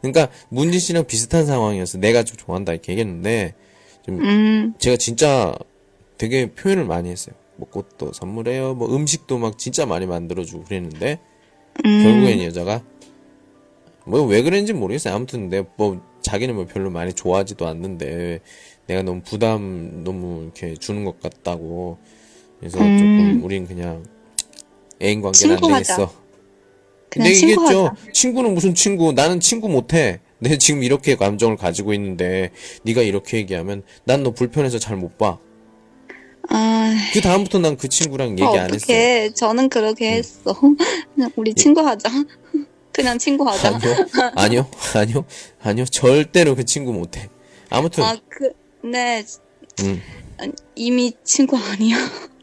[0.01, 1.97] 그러니까 문진 씨랑 비슷한 상황이었어.
[1.97, 3.53] 내가 좀 좋아한다 이렇게 얘기했는데
[4.07, 4.73] 음.
[4.80, 5.53] 제가 진짜
[6.20, 7.34] 되게 표현을 많이 했어요.
[7.55, 8.76] 뭐 꽃도 선물해요.
[8.76, 11.17] 뭐 음식도 막 진짜 많이 만들어주고 그랬는데
[11.86, 12.03] 음.
[12.03, 12.84] 결국엔 여자가
[14.05, 15.15] 뭐 왜 그랬는지 모르겠어요.
[15.15, 18.41] 아무튼 내가 뭐 자기는 뭐 별로 많이 좋아하지도 않는데
[18.88, 21.97] 내가 너무 부담 너무 이렇게 주는 것 같다고
[22.59, 24.03] 그래서 조금 우린 그냥
[25.01, 25.74] 애인 관계는 안 음.
[25.74, 26.13] 되겠어.
[27.17, 27.55] 얘기했죠.
[27.55, 27.95] 친구하자.
[28.13, 29.11] 친구는 무슨 친구?
[29.13, 30.20] 나는 친구 못해.
[30.39, 32.51] 내 지금 이렇게 감정을 가지고 있는데
[32.84, 35.38] 네가 이렇게 얘기하면 난 너 불편해서 잘 못 봐.
[36.50, 36.95] 아.
[37.14, 38.70] 그 다음부터 난 그 친구랑 얘기 아, 안.
[38.72, 38.76] 음.
[38.76, 39.34] 어떡해.
[39.34, 40.54] 저는 그렇게 했어.
[41.16, 42.10] 그냥 우리 친구 하자.
[42.91, 43.70] 그냥 친구 하자.
[43.78, 43.95] 아니요,
[44.36, 45.26] 아니요, 아니요,
[45.62, 45.86] 아니요.
[45.86, 47.30] 절대로 그 친구 못해.
[47.70, 48.52] 아무튼, 아, 그,
[48.88, 49.24] 네.
[49.82, 50.02] 음,
[50.76, 51.95] 이미 친구 아니야.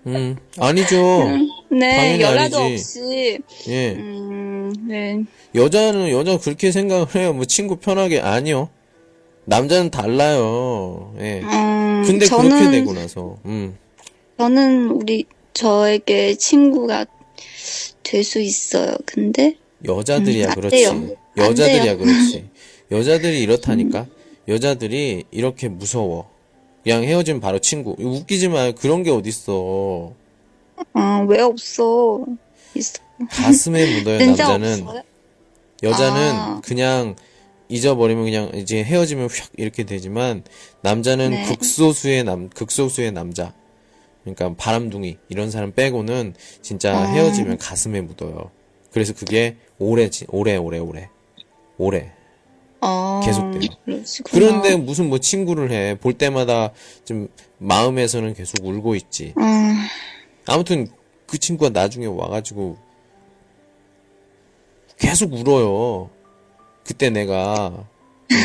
[0.07, 0.97] 음, 아니죠.
[1.71, 2.75] 네, 당연히 연락도 아니지.
[2.75, 3.39] 없이.
[3.69, 5.21] 예, 음, 네.
[5.55, 7.33] 여자는 여자 그렇게 생각을 해요.
[7.33, 8.71] 뭐 친구 편하게 아니요.
[9.47, 11.15] 남자는 달라요.
[11.21, 11.41] 예.
[11.43, 13.77] 음, 근데 저는, 그렇게 되고 나서, 음,
[14.39, 15.25] 저는 우리,
[15.55, 17.07] 저에게 친구가
[18.03, 18.95] 될 수 있어요.
[19.05, 20.85] 근데, 여자들이야 음, 안 그렇지.
[21.37, 21.97] 여자들이야.
[21.97, 22.49] 그렇지.
[22.91, 24.07] 여자들이 이렇다니까.
[24.49, 26.31] 여자들이 이렇게 무서워.
[26.85, 27.97] 그냥 헤어지면 바로 친구.
[27.99, 28.73] 웃기지 마요.
[28.75, 30.13] 그런 게 어딨어.
[30.93, 32.25] 아, 왜 없어?
[32.75, 33.01] 있어.
[33.31, 34.83] 가슴에 묻어요, 남자는.
[34.83, 35.03] 없어요?
[35.83, 36.61] 여자는 아.
[36.65, 37.17] 그냥
[37.69, 40.45] 잊어버리면 그냥 이제 헤어지면 휙 이렇게 되지만
[40.83, 41.45] 남자는 네.
[41.47, 43.53] 극소수의 남 극소수의 남자
[44.35, 47.05] 그러니까 바람둥이 이런 사람 빼고는 진짜 아.
[47.13, 48.51] 헤어지면 가슴에 묻어요.
[48.91, 51.09] 그래서 그게 오래 지- 오래 오래 오래
[51.79, 52.11] 오래
[52.81, 53.71] 어, 계속돼요.
[54.25, 56.73] 그런데 무슨 뭐 친구를 해 볼 때마다
[57.05, 59.33] 좀 마음에서는 계속 울고 있지.
[59.37, 59.87] 아,
[60.47, 60.89] 아무튼
[61.27, 62.77] 그 친구가 나중에 와가지고
[64.99, 66.11] 계속 울어요.
[66.85, 67.87] 그때 내가
[68.31, 68.37] 음,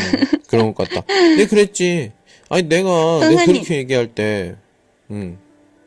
[0.47, 1.05] 그런 것 같다.
[1.07, 2.11] 네 그랬지.
[2.49, 3.53] 아니 내가 내가 선생님.
[3.53, 4.55] 그렇게 얘기할 때,
[5.11, 5.37] 음,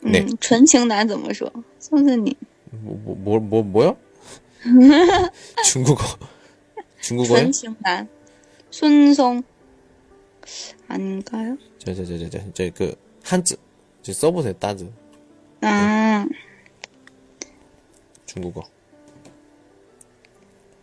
[0.03, 1.51] 네, 嗯，纯情男怎么说？
[1.79, 2.35] 宋森你
[2.71, 3.97] 뭐 뭐 뭐 뭐, 요
[5.65, 6.03] 중국어
[7.01, 7.37] 중국어요?
[7.39, 8.07] 纯情男，
[8.71, 9.43] 孙松
[10.87, 11.57] 아닌가요?
[11.79, 13.55] 저저저저저그 한자
[14.01, 14.89] 저 써보세요 따즈
[15.61, 16.25] 아,
[18.25, 18.63] 중국어.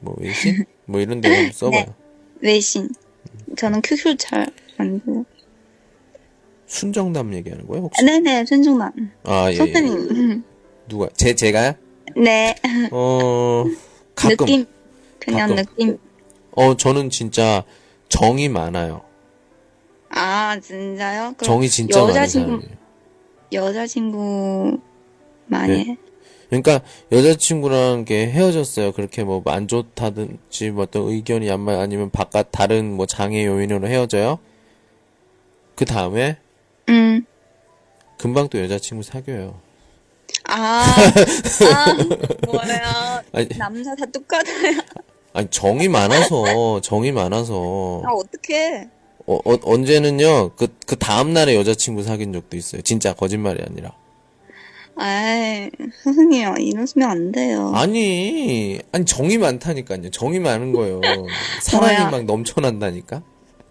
[0.01, 1.95] 뭐 외신 뭐 이런 데 한번 써봐요.
[2.41, 2.91] 외신.
[3.57, 4.47] 저는 QQ 잘
[4.79, 5.25] 안 돼요.
[6.72, 8.04] 순정남 얘기하는 거예요 혹시?
[8.06, 8.92] 네네, 손중남.
[9.26, 9.54] 아 예.
[9.54, 9.58] 예.
[9.58, 10.44] 선생님.
[10.88, 11.74] 누가 제 제가요?
[12.16, 12.56] 네,
[12.92, 13.66] 어
[14.16, 14.66] 가끔 느낌.
[15.20, 15.64] 그냥 가끔.
[15.66, 15.98] 느낌.
[16.52, 17.64] 어 저는 진짜
[18.08, 19.02] 정이 많아요.
[20.10, 21.36] 아, 진짜요?
[21.42, 22.72] 정이 진짜 여자친구, 사람이에요.
[23.54, 24.80] 여자친구
[25.48, 25.80] 많이 네.
[25.92, 25.98] 해?
[26.50, 26.82] 그러니까
[27.14, 28.92] 여자친구랑 이렇게 헤어졌어요.
[28.94, 33.88] 그렇게 뭐 안 좋다든지 뭐 어떤 의견이 안 맞, 아니면 바깥 다른 뭐 장애 요인으로
[33.88, 34.40] 헤어져요.
[35.76, 36.38] 그 다음에
[36.90, 37.26] 음.
[38.18, 39.60] 금방 또 여자친구 사귀어요.
[40.46, 40.84] 아,
[41.74, 43.22] 아.
[43.34, 44.80] 아니, 남자 다 똑같아요.
[45.34, 48.90] 아니 정이 많아서 정이 많아서 아, 어떡해.
[49.28, 52.82] 어, 어, 언제는요 그 그 다음 날에 여자친구 사귄 적도 있어요.
[52.82, 53.94] 진짜 거짓말이 아니라.
[54.98, 55.70] 아이,
[56.04, 57.72] 선생님, 이러시면 안 돼요.
[57.74, 60.10] 아니, 아니 정이 많다니까요.
[60.12, 61.00] 정이 많은 거예요.
[61.64, 62.12] 사랑이?
[62.12, 63.24] 막 넘쳐난다니까.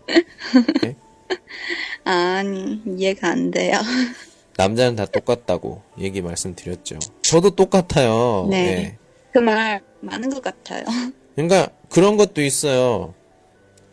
[2.05, 3.79] 아니, 이해가 안 돼요.
[4.57, 6.99] 남자는 다 똑같다고 얘기 말씀드렸죠.
[7.23, 8.47] 저도 똑같아요.
[8.51, 8.57] 네.
[8.57, 8.99] 예.
[9.33, 10.85] 그말 많은 것 같아요.
[11.35, 13.15] 그러니까 그런 것도 있어요.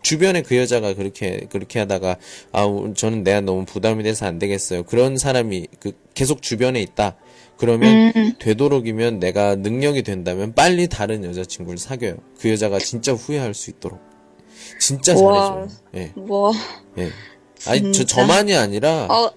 [0.01, 2.17] 주변에 그 여자가 그렇게 그렇게 하다가
[2.51, 4.83] 아 우- 저는 내가 너무 부담이 돼서 안 되겠어요.
[4.83, 7.15] 그런 사람이 그 계속 주변에 있다.
[7.57, 8.33] 그러면 음.
[8.39, 12.17] 되도록이면 내가 능력이 된다면 빨리 다른 여자친구를 사귀어요.
[12.39, 13.99] 그 여자가 진짜 후회할 수 있도록.
[14.79, 15.49] 진짜 우와.
[15.67, 15.77] 잘해줘요.
[15.95, 16.11] 예.
[16.15, 16.51] 뭐,
[16.97, 17.09] 예.
[17.67, 18.15] 아니 저 진짜?
[18.15, 19.31] 저만이 아니라 어,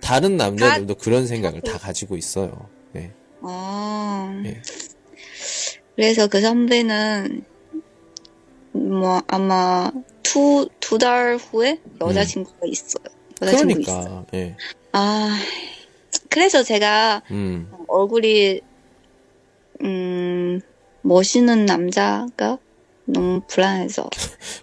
[0.00, 2.68] 다른 남자들도 그런 생각을 다 가지고 있어요.
[2.96, 3.12] 예.
[3.42, 4.42] 아.
[4.46, 4.60] 예.
[5.96, 7.44] 그래서 그 선배는,
[8.72, 13.04] 뭐, 아마, 두, 두 달 후에 여자친구가 있어요.
[13.42, 13.74] 여자친구.
[13.84, 14.56] 그러니까 예.
[14.92, 15.38] 아,
[16.28, 17.70] 그래서 제가 음.
[17.86, 18.60] 얼굴이,
[19.82, 20.60] 음,
[21.02, 22.58] 멋있는 남자가
[23.06, 24.08] 너무 불안해서.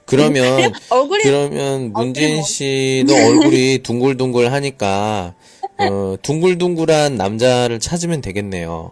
[0.06, 5.36] 그러면 얼굴이, 그러면 문진 뭐- 씨도 얼굴이 둥글둥글 하니까
[5.78, 8.92] 어, 둥글둥글한 남자를 찾으면 되겠네요.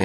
[0.00, 0.04] 예.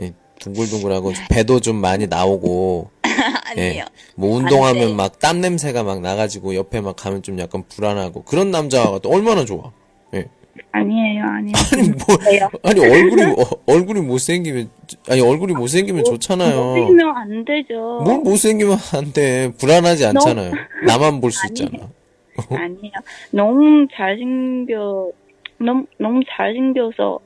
[0.00, 2.90] 예, 둥글둥글하고 배도 좀 많이 나오고
[3.50, 3.84] 아니에요.
[4.16, 4.94] 뭐안 운동하면 돼.
[4.94, 9.72] 막땀 냄새가 막 나가지고 옆에 막 가면 좀 약간 불안하고 그런 남자가 또 얼마나 좋아.
[10.14, 10.26] 예.
[10.71, 11.53] 아니에요, 아니에요.
[11.73, 12.49] 아니 뭐 왜요?
[12.63, 14.69] 아니 얼굴이 어, 얼굴이 못생기면
[15.09, 16.55] 아니 얼굴이 못생기면 좋잖아요.
[16.57, 18.01] 못생기면 안 되죠.
[18.03, 19.51] 뭘 못생기면 안 돼.
[19.59, 20.51] 불안하지 않잖아요.
[20.85, 21.67] 나만 볼 수 아니에요.
[21.67, 21.89] 있잖아.
[22.63, 22.93] 아니에요.
[23.31, 25.11] 너무 잘생겨,
[25.59, 27.19] 너무, 너무 잘생겨서,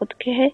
[0.00, 0.52] 어떻게 해?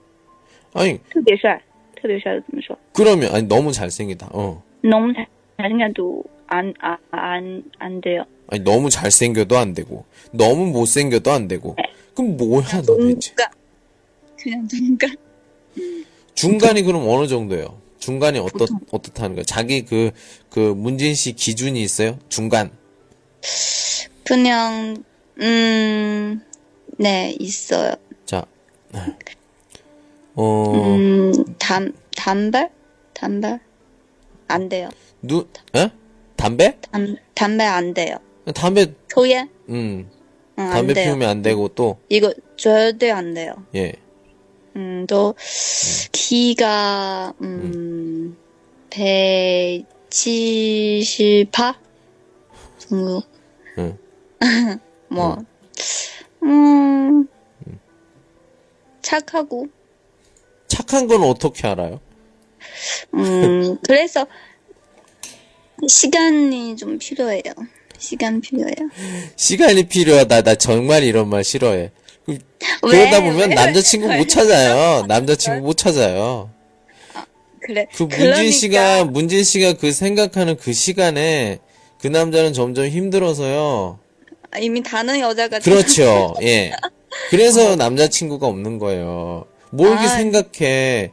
[0.74, 1.59] 아니 特别帅,
[2.01, 2.76] 特别帅的怎么说?
[2.92, 4.28] 그러면 아니 너무 잘생기다.
[4.32, 4.62] 어.
[4.82, 5.26] 너무 잘,
[5.59, 8.24] 잘생겨도 안, 아, 안, 안 돼요.
[8.52, 11.76] 아니 너무 잘생겨도 안 되고 너무 못생겨도 안 되고
[12.14, 13.20] 그럼 뭐야 도대체?
[13.32, 13.47] 중간.
[14.38, 15.16] 그냥 중간.
[16.36, 17.80] 중간이 그럼 어느 정도예요?
[17.99, 19.43] 중간이 어떻 어떻다는 거야?
[19.45, 20.12] 자기 그
[20.52, 22.20] 그 문진 씨 기준이 있어요?
[22.28, 22.72] 중간.
[24.26, 25.04] 그냥,
[25.39, 26.41] 음,
[26.97, 27.95] 네, 있어요.
[28.26, 28.45] 자.
[30.36, 32.70] 어, 음, 담, 단발?
[33.14, 33.60] 단발?
[34.47, 34.89] 안 돼요.
[35.22, 35.89] 누, 에?
[36.36, 36.78] 담배?
[36.91, 38.18] 담, 담배 안 돼요.
[38.53, 39.49] 담배, 초연?
[39.69, 40.09] 음,
[40.57, 41.05] 응, 안 담배 돼요.
[41.05, 43.53] 피우면 안 되고 또, 이거 절대 안 돼요.
[43.75, 43.93] 예.
[44.75, 45.35] 음, 또,
[46.11, 48.35] 키가, 음,
[48.89, 51.75] 178
[52.77, 53.23] 정도.
[53.77, 53.97] 응.
[55.09, 55.37] 뭐,
[56.43, 57.27] 음,
[59.01, 59.67] 착하고,
[60.67, 61.99] 착한 건 어떻게 알아요?
[63.13, 64.25] 음, 그래서,
[65.87, 67.41] 시간이 좀 필요해요.
[68.02, 68.76] 시간 필요해요.
[69.36, 70.41] 시간이 필요하다.
[70.41, 71.91] 나 정말 이런 말 싫어해.
[72.26, 72.38] 그-
[72.82, 73.22] 그러다 왜?
[73.32, 73.56] 보면 왜?
[73.56, 75.06] 남자친구 못 찾아요.
[75.08, 76.49] 남자친구 못 찾아요.
[77.62, 77.86] 그래.
[77.93, 81.60] 그 문진 그러니까 씨가, 문진 씨가 그 생각하는 그 시간에
[81.99, 83.99] 그 남자는 점점 힘들어서요.
[84.60, 86.34] 이미 다른 여자가 그렇죠.
[86.41, 86.72] 예.
[87.30, 89.45] 그래서 남자친구가 없는 거예요.
[89.72, 90.10] 뭘 이렇게 아.
[90.10, 91.12] 생각해.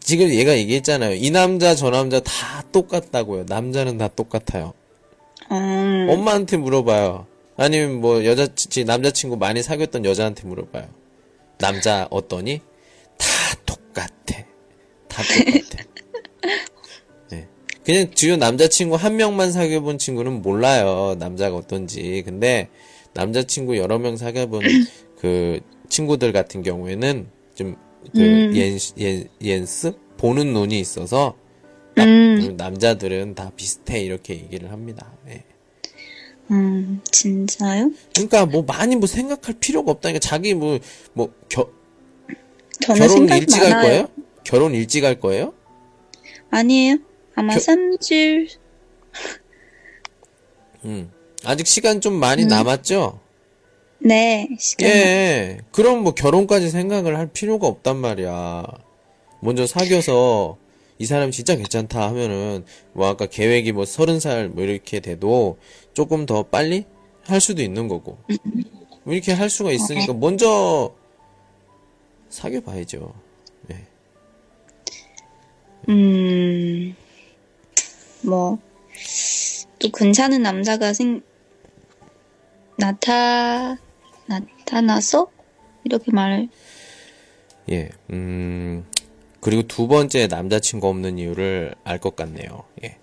[0.00, 1.14] 지금 얘가 얘기했잖아요.
[1.14, 3.44] 이 남자, 저 남자 다 똑같다고요.
[3.48, 4.72] 남자는 다 똑같아요.
[5.50, 7.26] 음, 엄마한테 물어봐요.
[7.56, 10.88] 아니면 뭐 여자, 지- 남자친구 많이 사귀었던 여자한테 물어봐요.
[11.58, 12.60] 남자 어떠니?
[13.18, 13.26] 다
[13.66, 14.12] 똑같아.
[15.08, 15.84] 다 똑같아.
[17.30, 17.48] 네.
[17.84, 21.16] 그냥 주요 남자친구 한 명만 사귀어본 친구는 몰라요.
[21.18, 22.22] 남자가 어떤지.
[22.24, 22.68] 근데
[23.14, 24.62] 남자친구 여러 명 사귀어본
[25.18, 27.26] 그 친구들 같은 경우에는
[27.56, 28.54] 좀그 음.
[28.54, 29.94] 옌, 옌스?
[30.18, 31.34] 보는 눈이 있어서
[31.98, 32.54] 남, 음.
[32.56, 34.00] 남자들은 다 비슷해.
[34.00, 35.12] 이렇게 얘기를 합니다.
[35.28, 35.44] 예.
[36.50, 37.90] 음, 진짜요?
[38.14, 40.78] 그러니까 뭐 많이 뭐 생각할 필요가 없다니까 자기 뭐뭐
[42.80, 43.74] 저는 결혼 일찍 많아요.
[43.74, 44.08] 할 거예요?
[44.44, 45.52] 결혼 일찍 할 거예요?
[46.50, 46.96] 아니에요.
[47.34, 48.48] 아마 겨- 3질,
[50.84, 51.10] 음.
[51.44, 52.48] 아직 시간 좀 많이 음.
[52.48, 53.20] 남았죠?
[54.00, 54.88] 네, 시간.
[54.90, 55.58] 예.
[55.72, 58.64] 그럼 뭐 결혼까지 생각을 할 필요가 없단 말이야.
[59.40, 60.56] 먼저 사귀어서
[60.98, 65.58] 이 사람 진짜 괜찮다 하면은 뭐 아까 계획이 뭐 서른 살 뭐 이렇게 돼도
[65.94, 66.84] 조금 더 빨리
[67.24, 68.18] 할 수도 있는 거고.
[69.04, 70.94] 뭐 이렇게 할 수가 있으니까 먼저
[72.28, 73.14] 사귀어 봐야죠.
[75.88, 76.94] 음,
[78.22, 78.58] 뭐,
[79.78, 81.22] 또 괜찮은 남자가 생,
[82.76, 83.76] 나타,
[84.26, 85.30] 나타나서?
[85.84, 86.48] 이렇게 말,
[87.70, 88.84] 예, 음,
[89.40, 92.64] 그리고 두 번째 남자친구 없는 이유를 알 것 같네요.
[92.84, 92.96] 예.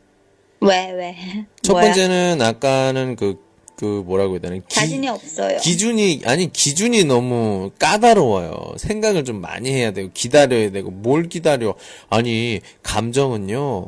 [0.61, 1.15] 왜, 왜?
[1.61, 1.85] 첫 뭐야?
[1.85, 3.39] 번째는 아까는 그,
[3.75, 4.55] 그 뭐라고 해야 되나.
[4.55, 5.57] 기, 자신이 없어요.
[5.59, 8.75] 기준이, 아니, 기준이 너무 까다로워요.
[8.77, 11.75] 생각을 좀 많이 해야 되고, 기다려야 되고, 뭘 기다려.
[12.09, 13.87] 아니, 감정은요,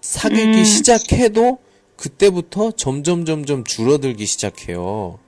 [0.00, 0.64] 사귀기 음.
[0.64, 1.58] 시작해도,
[1.96, 5.18] 그때부터 점점 점점 줄어들기 시작해요.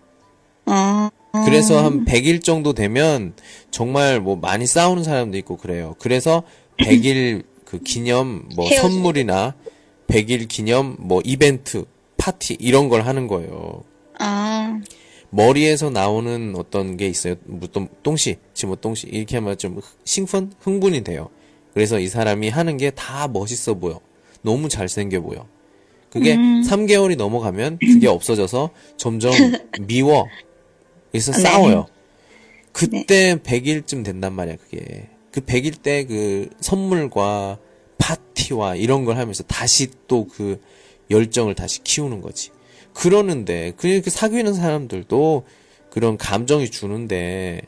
[0.66, 1.08] 어,
[1.44, 3.34] 그래서 한 100일 정도 되면
[3.70, 5.94] 정말 뭐 많이 싸우는 사람도 있고 그래요.
[5.98, 6.42] 그래서
[6.78, 8.68] 100일 그 기념 뭐.
[8.70, 9.54] 선물이나
[10.08, 11.84] 100일 기념 뭐 이벤트,
[12.16, 13.82] 파티 이런 걸 하는 거예요.
[14.18, 14.80] 아,
[15.30, 17.34] 머리에서 나오는 어떤 게 있어요.
[17.44, 21.28] 뭐 똥- 똥시, 지금 똥시 이렇게 하면 좀兴奋, 흥분이 돼요.
[21.74, 24.00] 그래서 이 사람이 하는 게 다 멋있어 보여.
[24.42, 25.46] 너무 잘생겨 보여.
[26.08, 29.32] 그게 3개월이 넘어가면 그게 없어져서 점점
[29.86, 30.26] 미워.
[31.10, 31.38] 그래서 네.
[31.40, 31.86] 싸워요.
[32.72, 35.08] 그때 100일쯤 된단 말이야, 그게.
[35.30, 37.58] 그 100일 때 그 선물과
[37.98, 40.60] 파티와 이런 걸 하면서 다시 또 그
[41.10, 42.50] 열정을 다시 키우는 거지.
[42.92, 45.44] 그러는데, 그렇게 사귀는 사람들도
[45.90, 47.60] 그런 감정이 주는데,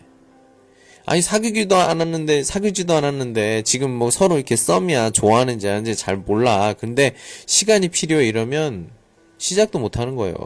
[1.07, 6.75] 아니, 사귀기도 않았는데, 사귀지도 않았는데, 지금 뭐 서로 이렇게 썸이야, 좋아하는지 아닌지 잘 몰라.
[6.79, 7.15] 근데
[7.47, 8.91] 시간이 필요해 이러면
[9.39, 10.37] 시작도 못 하는 거예요.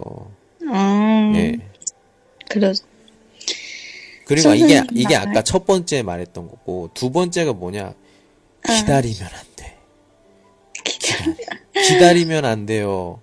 [0.62, 1.58] 음, 예.
[2.48, 2.72] 그래.
[4.24, 5.28] 그리고 이게, 선생님 이게 말.
[5.28, 7.94] 아까 첫 번째 말했던 거고, 두 번째가 뭐냐.
[8.64, 9.76] 기다리면 안 돼.
[10.84, 11.34] 기다리,
[11.86, 13.20] 기다리면 안 돼요.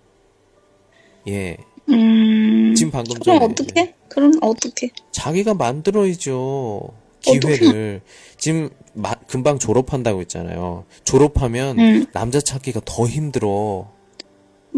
[1.27, 1.57] 예.
[1.89, 3.45] 음, 지금 방금 그럼 전에.
[3.45, 3.93] 어떻게?
[4.09, 4.89] 그럼 어떻게?
[5.11, 6.93] 자기가 만들어야죠.
[7.21, 8.01] 기회를.
[8.37, 10.85] 지금 마- 금방 졸업한다고 했잖아요.
[11.03, 12.05] 졸업하면 음.
[12.13, 13.91] 남자 찾기가 더 힘들어.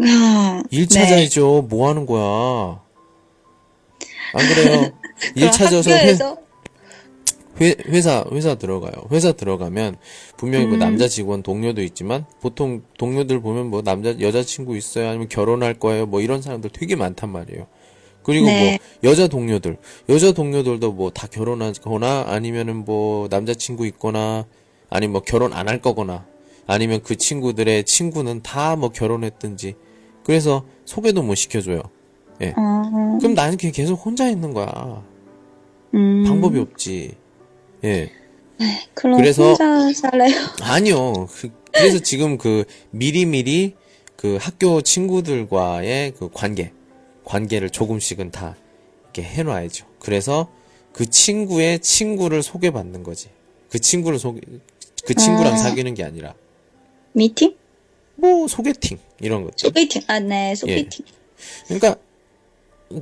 [0.02, 0.94] 아, 일 네.
[0.94, 1.66] 찾아야죠.
[1.68, 2.82] 뭐 하는 거야.
[4.34, 4.92] 안 그래요?
[5.34, 5.96] 일 그럼 찾아서 회,
[7.60, 8.92] 회, 회사, 회사 들어가요.
[9.12, 9.96] 회사 들어가면
[10.36, 10.70] 분명히 음.
[10.70, 15.08] 뭐 남자 직원 동료도 있지만 보통 동료들 보면 뭐 남자, 여자 친구 있어요?
[15.08, 16.06] 아니면 결혼할 거예요?
[16.06, 17.66] 뭐 이런 사람들 되게 많단 말이에요.
[18.22, 18.78] 그리고 네.
[19.02, 19.76] 뭐 여자 동료들,
[20.08, 24.46] 여자 동료들도 뭐 다 결혼하거나 아니면은 뭐 남자 친구 있거나
[24.88, 26.24] 아니면 뭐 결혼 안 할 거거나
[26.66, 29.74] 아니면 그 친구들의 친구는 다 뭐 결혼했든지
[30.24, 31.82] 그래서 소개도 못 시켜줘요.
[32.42, 32.54] 예.
[32.56, 35.04] 어, 그럼 나는 그냥 계속 혼자 있는 거야.
[35.94, 37.14] 음, 방법이 없지.
[37.84, 38.10] 예.
[38.94, 40.34] 그럼 그래서- 혼자 살래요.
[40.62, 41.26] 아니요.
[41.30, 43.74] 그, 래서 지금 그 미리미리
[44.16, 46.72] 그 학교 친구들과의 그 관계,
[47.24, 48.56] 관계를 조금씩은 다
[49.04, 49.86] 이렇게 해놔야죠.
[49.98, 50.50] 그래서
[50.92, 53.30] 그 친구의 친구를 소개받는 거지.
[53.70, 54.40] 그 친구를 소개,
[55.06, 55.56] 그 친구랑 아.
[55.56, 56.34] 사귀는 게 아니라
[57.12, 57.54] 미팅?
[58.16, 59.56] 뭐 소개팅 이런 것들.
[59.58, 60.02] 소개팅.
[60.06, 61.04] 아, 네, 소개팅.
[61.66, 61.96] 그러니까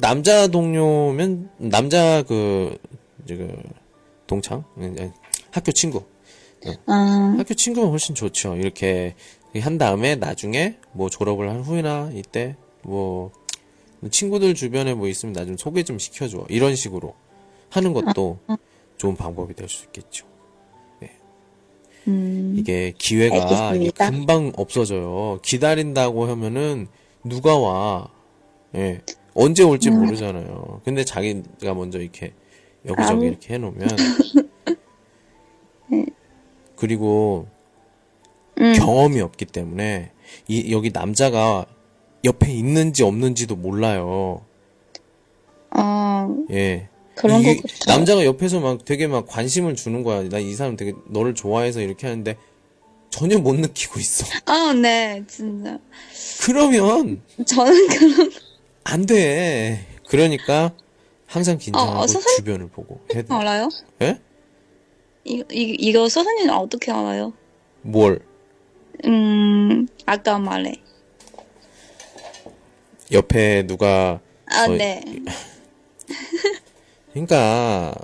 [0.00, 2.76] 남자 동료면 남자 그,
[3.24, 3.62] 이제 그
[4.26, 4.64] 동창
[5.50, 6.04] 학교 친구
[6.86, 8.56] 아, 학교 친구면 훨씬 좋죠.
[8.56, 9.14] 이렇게
[9.56, 13.32] 한 다음에 나중에 뭐 졸업을 한 후에나 이때 뭐
[14.10, 16.46] 친구들 주변에 뭐 있으면 나 좀 소개 좀 시켜줘.
[16.48, 17.14] 이런 식으로
[17.70, 18.38] 하는 것도
[18.98, 20.26] 좋은 방법이 될 수 있겠죠.
[22.08, 23.36] 음, 이게 기회가
[23.74, 23.84] 이게.
[24.10, 25.38] 금방 없어져요.
[25.42, 26.88] 기다린다고 하면은
[27.24, 28.08] 누가 와?
[28.74, 29.02] 예.
[29.34, 30.00] 언제 올지 음.
[30.04, 30.80] 모르잖아요.
[30.84, 32.32] 근데 자기가 먼저 이렇게
[32.86, 33.24] 여기저기 아우.
[33.24, 33.88] 이렇게 해놓으면
[36.76, 37.46] 그리고
[38.60, 40.10] 음, 경험이 없기 때문에
[40.48, 41.66] 이 여기 남자가
[42.24, 44.42] 옆에 있는지 없는지도 몰라요.
[45.76, 46.88] 어, 예.
[47.14, 47.90] 그런 거 그렇죠.
[47.90, 50.22] 남자가 옆에서 막 되게 막 관심을 주는 거야.
[50.28, 52.36] 나 이 사람 되게 너를 좋아해서 이렇게 하는데
[53.10, 54.24] 전혀 못 느끼고 있어.
[54.46, 55.78] 아, 네, 진짜.
[56.42, 58.30] 그러면 저는 그런
[58.84, 59.86] 안 돼.
[60.08, 60.72] 그러니까
[61.26, 63.28] 항상 긴장하고 어, 선생님- 주변을 보고 해야 돼.
[63.28, 63.68] 거 알아요?
[64.02, 64.20] 예?
[65.24, 67.32] 이, 이, 이거 선생님 어떻게 알아요?
[67.82, 68.20] 뭘?
[69.04, 70.80] 음, 아까 말해.
[73.12, 75.02] 옆에 누가 아, 저- 네.
[77.12, 77.94] 그러니까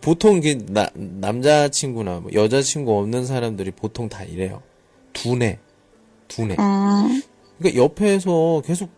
[0.00, 4.62] 보통 이게 나, 남자친구나 뭐 여자친구 없는 사람들이 보통 다 이래요.
[5.12, 5.58] 두뇌.
[6.28, 6.56] 두뇌.
[6.58, 7.20] 아,
[7.58, 8.90] 그러니까 옆에서 계속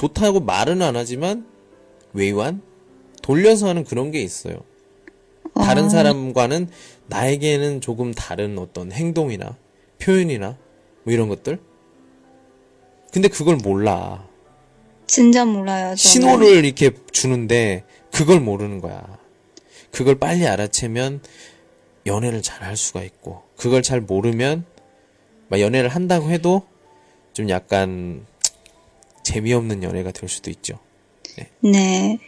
[0.00, 1.46] 좋다고 말은 안 하지만
[2.14, 2.62] 외관
[3.20, 4.62] 돌려서 하는 그런 게 있어요.
[5.54, 5.88] 다른 아.
[5.90, 6.70] 사람과는
[7.08, 9.58] 나에게는 조금 다른 어떤 행동이나
[9.98, 10.56] 표현이나
[11.02, 11.58] 뭐 이런 것들.
[13.12, 14.26] 근데 그걸 몰라.
[15.06, 15.88] 진짜 몰라요.
[15.88, 15.96] 저는.
[15.96, 19.18] 신호를 이렇게 주는데 그걸 모르는 거야.
[19.90, 21.20] 그걸 빨리 알아채면
[22.06, 24.64] 연애를 잘 할 수가 있고 그걸 잘 모르면
[25.48, 26.62] 막 연애를 한다고 해도
[27.34, 28.24] 좀 약간
[29.22, 30.78] 재미없는 연애가 될 수도 있죠.
[31.60, 32.18] 네.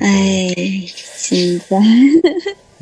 [0.00, 1.76] 에이, 진짜.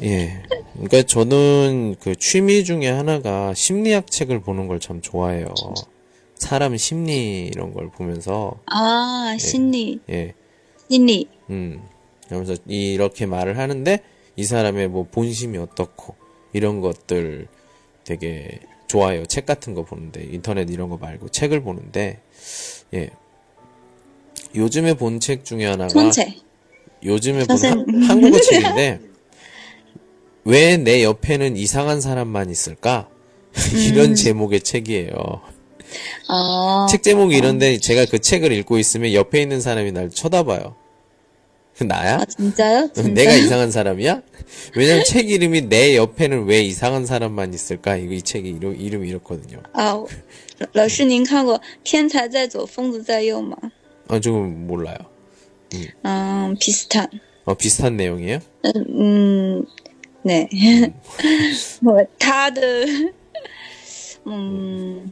[0.02, 0.42] 예.
[0.74, 5.46] 그러니까 저는 그 취미 중에 하나가 심리학 책을 보는 걸 참 좋아해요.
[6.34, 10.34] 사람 심리 이런 걸 보면서 아, 심리, 예.
[10.90, 11.28] 심리.
[11.48, 11.82] 음.
[12.26, 14.00] 그러면서 이렇게 말을 하는데
[14.36, 16.14] 이 사람의 뭐 본심이 어떻고
[16.52, 17.48] 이런 것들
[18.04, 19.26] 되게 좋아해요.
[19.26, 22.20] 책 같은 거 보는데 인터넷 이런 거 말고 책을 보는데
[22.94, 23.10] 예.
[24.54, 25.88] 요즘에 본 책 중에 하나가.
[27.04, 28.02] 요즘에 본 선생님.
[28.02, 29.00] 한, 한국어 책인데
[30.44, 33.08] 왜 내 옆에는 이상한 사람만 있을까?
[33.88, 35.12] 이런 제목의 책이에요.
[36.28, 40.76] 아, 책 제목이 이런데 제가 그 책을 읽고 있으면 옆에 있는 사람이 날 쳐다봐요.
[41.77, 42.17] 그 나야?
[42.17, 42.89] 아 진짜요?
[42.93, 43.09] 진짜?
[43.09, 44.21] 내가 이상한 사람이야?
[44.75, 47.95] 왜냐면 책 이름이 내 옆에는 왜 이상한 사람만 있을까?
[47.95, 49.63] 이거 이 책이 이름, 이름이 이렇거든요.
[49.73, 49.95] 啊，
[50.73, 53.57] 老师您看过《天才在左，疯子在右》吗？
[54.09, 54.97] 아, 조금 몰라요.
[56.03, 57.07] 嗯，비슷한。
[57.45, 58.39] 어, 비슷한 내용이에요?
[58.75, 59.65] 음,
[60.21, 60.47] 네.
[61.81, 62.61] 뭐, 他的，
[64.27, 65.11] 嗯，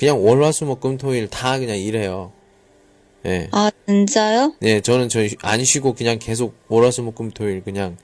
[0.00, 2.32] 그냥 월화수목금토일 다 그냥 일해요.
[3.26, 3.48] 예.
[3.52, 4.54] 아 진짜요?
[4.58, 7.98] 네, 저는 저 안 쉬고 그냥 계속 월화수목금토일 그냥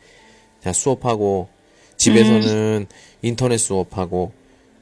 [0.60, 1.48] 그냥 수업하고
[1.96, 2.46] 집에서는
[2.82, 2.86] 음.
[3.22, 4.32] 인터넷 수업하고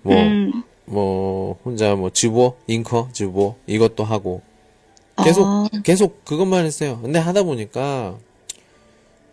[0.02, 0.62] 뭐뭐 음.
[0.86, 4.42] 뭐 혼자 뭐 주보 잉커 주보 이것도 하고
[5.22, 5.68] 계속 아.
[5.84, 6.98] 계속 그것만 했어요.
[7.00, 8.18] 근데 하다 보니까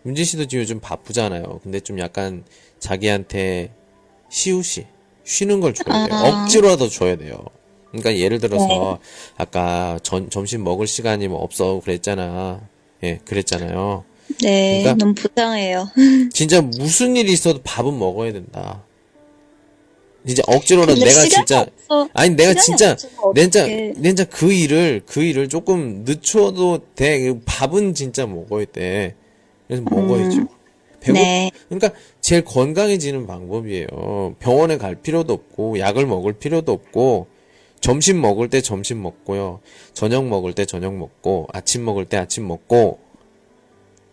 [0.04, 1.58] 문진 씨도 지금 요즘 바쁘잖아요.
[1.64, 2.44] 근데 좀 약간
[2.78, 3.72] 자기한테
[4.28, 4.86] 시우시
[5.24, 6.16] 쉬는 걸 줘야 돼요.
[6.16, 6.42] 아.
[6.44, 7.44] 억지로라도 줘야 돼요.
[7.92, 8.98] 그러니까 예를 들어서 네.
[9.36, 12.60] 아까 전, 점심 먹을 시간이 뭐 없어 그랬잖아.
[13.04, 14.04] 예, 그랬잖아요.
[14.42, 15.88] 네, 그러니까- 너무 불쌍해요.
[16.32, 18.82] 진짜 무슨 일이 있어도 밥은 먹어야 된다.
[20.24, 22.08] 진짜 근데 내가 진짜 없어.
[22.14, 23.66] 아니 내가 진짜 진짜.
[24.00, 27.20] 진짜 그 일을 그 일을 조금 늦춰도 돼.
[27.20, 29.16] 그 밥은 진짜 먹어야 돼.
[29.66, 30.46] 그래서 먹어야죠.
[31.00, 31.50] 배고 네.
[31.68, 31.90] 그러니까
[32.20, 34.36] 제일 건강해지는 방법이에요.
[34.38, 37.26] 병원에 갈 필요도 없고 약을 먹을 필요도 없고
[37.82, 39.60] 점심 먹을 때 점심 먹고요.
[39.92, 42.98] 저녁 먹을 때 저녁 먹고 아침 먹을 때 아침 먹고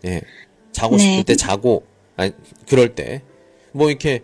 [0.04, 0.20] 예.
[0.72, 1.02] 자고 네.
[1.02, 1.84] 싶을 때 자고
[2.16, 2.32] 아니
[2.68, 3.22] 그럴 때
[3.72, 4.22] 뭐 이렇게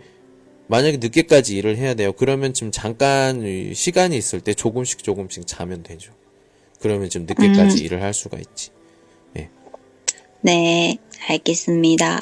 [0.68, 2.12] 만약에 늦게까지 일을 해야 돼요.
[2.12, 6.12] 그러면 지금 잠깐 이 시간이 있을 때 조금씩 조금씩 자면 되죠.
[6.80, 8.70] 그러면 좀 늦게까지 일을 할 수가 있지.
[10.42, 12.20] 네, 알겠습니다.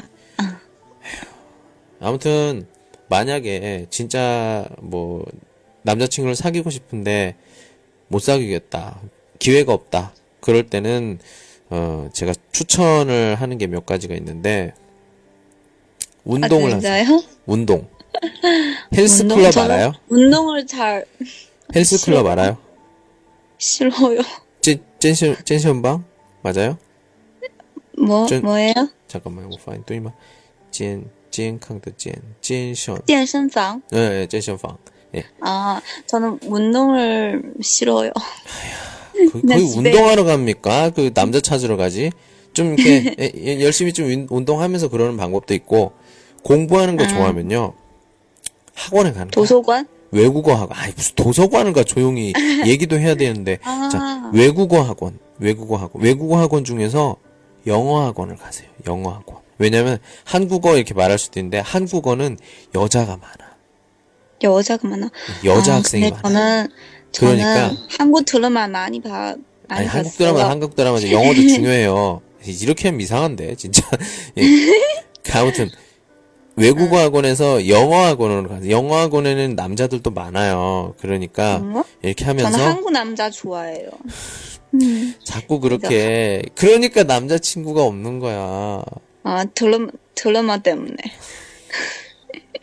[2.00, 2.66] 아무튼
[3.08, 5.24] 만약에 진짜 뭐
[5.83, 7.35] 남자친구를 사귀고 싶은데
[8.07, 8.99] 못 사귀겠다.
[9.39, 10.13] 기회가 없다.
[10.41, 11.19] 그럴 때는
[11.69, 14.73] 어 제가 추천을 하는 게 몇 가지가 있는데
[16.25, 17.05] 운동을 아, 하세요.
[17.05, 17.23] 진짜요?
[17.45, 17.87] 운동.
[18.95, 19.93] 헬스클럽 저는 알아요?
[20.09, 21.05] 운동을 잘
[21.75, 22.29] 헬스클럽 싫어요.
[22.31, 22.57] 알아요?
[23.57, 24.19] 싫어요.
[24.61, 26.03] 健健身健身房
[26.41, 26.77] 맞아요?
[27.97, 28.73] 뭐 전- 뭐예요?
[29.07, 29.49] 잠깐만요.
[29.51, 30.13] 我发音对吗?
[30.71, 34.77] 健健康的健健身健身房 네, 健身房.
[35.14, 35.24] 예.
[35.40, 38.10] 아, 저는 운동을 싫어요.
[38.12, 40.90] 거- 그냥 거기 집에- 운동하러 갑니까?
[40.90, 42.10] 그 남자 찾으러 가지?
[42.52, 45.92] 좀 이렇게 예, 예, 열심히 좀 운- 운동하면서 그러는 방법도 있고
[46.42, 47.72] 공부하는 거 좋아하면요
[48.74, 49.30] 학원에 가는 거야.
[49.30, 49.86] 도서관?
[50.10, 50.78] 외국어 학원.
[50.78, 52.32] 아니 무슨 도서관을 가 조용히
[52.66, 53.88] 얘기도 해야 되는데 아.
[53.90, 57.16] 자 외국어 학원, 외국어 학원, 외국어 학원 중에서
[57.66, 58.68] 영어 학원을 가세요.
[58.86, 59.38] 영어 학원.
[59.58, 62.38] 왜냐면 한국어 이렇게 말할 수도 있는데 한국어는
[62.74, 63.43] 여자가 많아.
[64.42, 65.10] 여자가 많아.
[65.44, 66.22] 여자 아, 학생이 근데 많아.
[66.22, 66.68] 저는
[67.12, 69.36] 저는 그러니까- 한국 드라마 많이 봐.
[69.68, 70.32] 많이 아니 한국 봤어요.
[70.34, 72.20] 드라마 한국 드라마 영어도 중요해요.
[72.46, 73.82] 이렇게 하면 이상한데 진짜.
[74.38, 74.44] 예.
[75.32, 75.70] 아무튼
[76.56, 80.94] 외국어 학원에서 영어 학원으로 가서 영어 학원에는 남자들도 많아요.
[80.98, 81.84] 그러니까 어?
[82.02, 83.88] 이렇게 저는 하면서 한국 남자 좋아해요.
[85.24, 88.82] 자꾸 그렇게 그러니까 남자 친구가 없는 거야.
[89.22, 90.96] 아, 드라마, 드라마 때문에.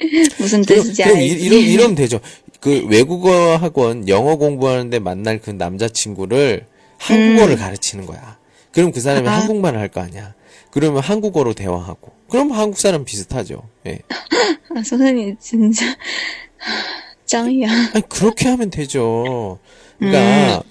[0.40, 1.28] 무슨 그럼, 뜻인지 그럼 알지?
[1.28, 2.20] 이, 이러, 이러면 되죠.
[2.60, 6.66] 그 외국어 학원 영어 공부하는데 만날 그 남자친구를
[6.98, 8.38] 한국어를 가르치는 거야.
[8.72, 9.32] 그럼 그 사람이 음.
[9.32, 9.40] 아.
[9.40, 10.34] 한국말을 할 거 아니야.
[10.70, 12.12] 그러면 한국어로 대화하고.
[12.30, 13.64] 그럼 한국 사람 비슷하죠.
[13.88, 14.00] 예.
[14.76, 15.86] 아, 선생님, 진짜.
[17.26, 17.70] 짱이야.
[17.94, 19.60] 아니, 그렇게 하면 되죠.
[20.00, 20.64] 그러니까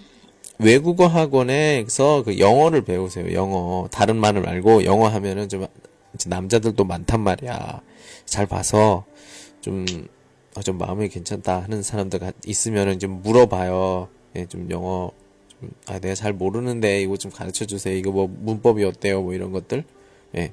[0.58, 3.32] 외국어 학원에서 그 영어를 배우세요.
[3.34, 3.88] 영어.
[3.90, 5.66] 다른 말을 말고 영어 하면은 좀
[6.26, 7.80] 남자들도 많단 말이야.
[8.26, 9.04] 잘 봐서
[9.60, 9.84] 좀,
[10.54, 14.08] 아, 좀 마음이 괜찮다 하는 사람들 가- 있으면은 좀 물어봐요.
[14.36, 15.10] 예, 좀 영어
[15.60, 17.94] 좀, 아, 내가 잘 모르는데 이거 좀 가르쳐 주세요.
[17.96, 19.22] 이거 뭐 문법이 어때요?
[19.22, 19.84] 뭐 이런 것들.
[20.36, 20.52] 예.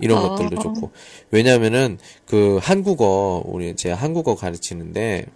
[0.00, 0.28] 이런 어.
[0.28, 0.90] 것들도 좋고.
[1.30, 5.26] 왜냐면은 그 한국어, 우리 제가 한국어 가르치는데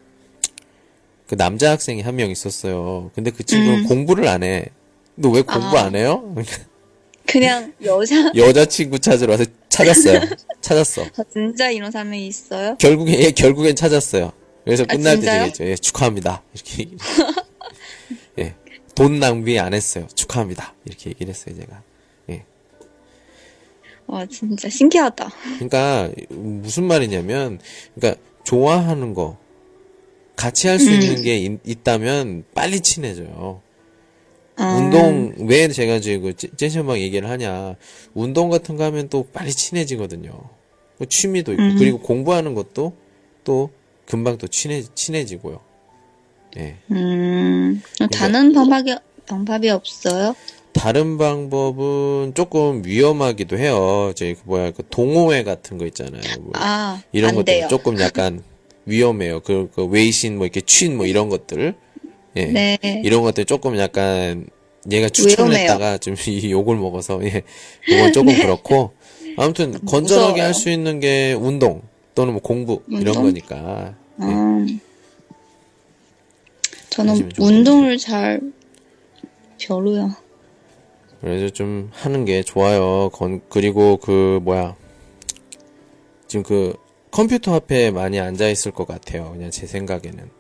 [1.27, 3.11] 그 남자 학생이 한 명 있었어요.
[3.15, 4.67] 근데 그 친구는 공부를 안 해.
[5.17, 5.83] 너 왜 공부 아.
[5.85, 6.35] 안 해요?
[7.31, 10.21] 그냥 여자, 여자친구 찾으러 와서 찾았어요.
[10.61, 11.03] 찾았어.
[11.03, 12.77] 아, 진짜 이런 사람이 있어요?
[12.79, 14.33] 결국에, 예, 결국엔 찾았어요.
[14.65, 15.37] 그래서 아, 끝날 때 진짜요?
[15.43, 15.65] 얘기했죠.
[15.65, 16.43] 예, 축하합니다.
[16.55, 16.89] 이렇게.
[18.95, 20.07] 돈 낭비 안 했어요.
[20.15, 20.75] 축하합니다.
[20.85, 21.83] 이렇게 얘기를 했어요, 제가.
[22.31, 22.45] 예.
[24.07, 25.31] 와, 진짜 신기하다.
[25.55, 27.61] 그러니까 무슨 말이냐면
[27.95, 29.39] 그러니까 좋아하는 거
[30.37, 33.63] 같이 할 수 있는 게 있, 있다면 빨리 친해져요.
[34.61, 37.77] 아, 운동 왜 제가 지금 젠션방 얘기를 하냐.
[38.15, 40.31] 운동 같은 거 하면 또 빨리 친해지거든요.
[40.99, 41.63] 뭐 취미도 있고.
[41.79, 42.93] 그리고 공부하는 것도
[43.43, 43.71] 또
[44.05, 45.61] 금방 또 친해 친해지고요.
[46.59, 46.77] 예.
[46.91, 47.81] 음,
[48.13, 48.95] 다른 방법이,
[49.27, 50.35] 방법이 없어요?
[50.73, 54.13] 다른 방법은 조금 위험하기도 해요.
[54.15, 56.23] 저희 그 뭐야 그 동호회 같은 거 있잖아요.
[56.41, 57.69] 뭐 아, 이런 안 것들.
[57.69, 58.43] 조금 약간
[58.85, 59.41] 위험해요.
[59.41, 61.75] 그, 그 웨이신 뭐 이렇게 취인 뭐 이런 것들
[62.37, 62.79] 예 네.
[63.05, 64.47] 이런 것들 조금 약간
[64.91, 65.63] 얘가 추천을 위험해요.
[65.73, 67.43] 했다가 좀 이 욕을 먹어서 예
[67.87, 68.93] 그건 조금 그렇고
[69.37, 70.41] 아무튼 건전하게.
[70.41, 71.83] 할 수 있는 게 운동
[72.15, 73.23] 또는 뭐 공부 이런 운동?
[73.25, 74.25] 거니까 예.
[74.25, 74.67] 아,
[76.91, 78.41] 저는 운동을 잘
[79.59, 80.15] 별로요.
[81.21, 84.75] 그래서 좀 하는 게 좋아요 건 그리고 그 뭐야
[86.29, 86.75] 지금 그
[87.11, 90.31] 컴퓨터 앞에 많이 앉아 있을 것 같아요 그냥 제 생각에는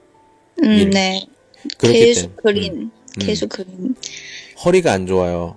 [0.62, 0.90] 음, 일.
[0.90, 1.26] 네.
[1.78, 2.90] 계속 때문에 그림, 음.
[3.18, 3.94] 계속 그림.
[4.64, 5.56] 허리가 안 좋아요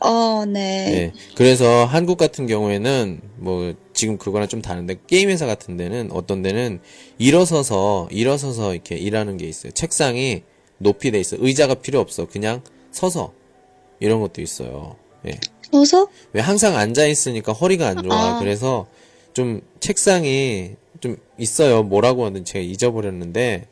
[0.00, 0.92] 어, 네.
[0.92, 1.12] 예.
[1.34, 6.80] 그래서 한국 같은 경우에는 뭐 지금 그거랑 좀 다른데 게임 회사 같은 데는 어떤 데는
[7.18, 9.72] 일어서서 일어서서 이렇게 일하는 게 있어요.
[9.72, 10.42] 책상이
[10.78, 11.36] 높이 돼 있어.
[11.38, 12.26] 의자가 필요 없어.
[12.26, 13.34] 그냥 서서
[14.00, 14.96] 이런 것도 있어요.
[15.26, 15.38] 예.
[15.70, 16.08] 서서?
[16.32, 18.36] 왜 항상 앉아 있으니까 허리가 안 좋아.
[18.36, 18.38] 아.
[18.40, 18.86] 그래서
[19.34, 21.82] 좀 책상이 좀 있어요.
[21.82, 23.66] 뭐라고 하는지 제가 잊어버렸는데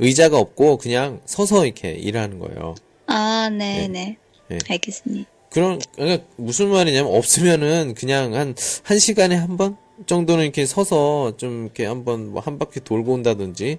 [0.00, 2.74] 의자가 없고 그냥 서서 이렇게 일하는 거예요.
[3.06, 3.88] 아, 네, 예.
[3.88, 4.16] 네.
[4.50, 4.58] 예.
[4.68, 5.30] 알겠습니다.
[5.50, 9.76] 그런, 그러니까 무슨 말이냐면 없으면은 그냥 한, 한 시간에 한 번
[10.06, 13.76] 정도는 이렇게 서서 좀 이렇게 한번 뭐 한 바퀴 돌고 온다든지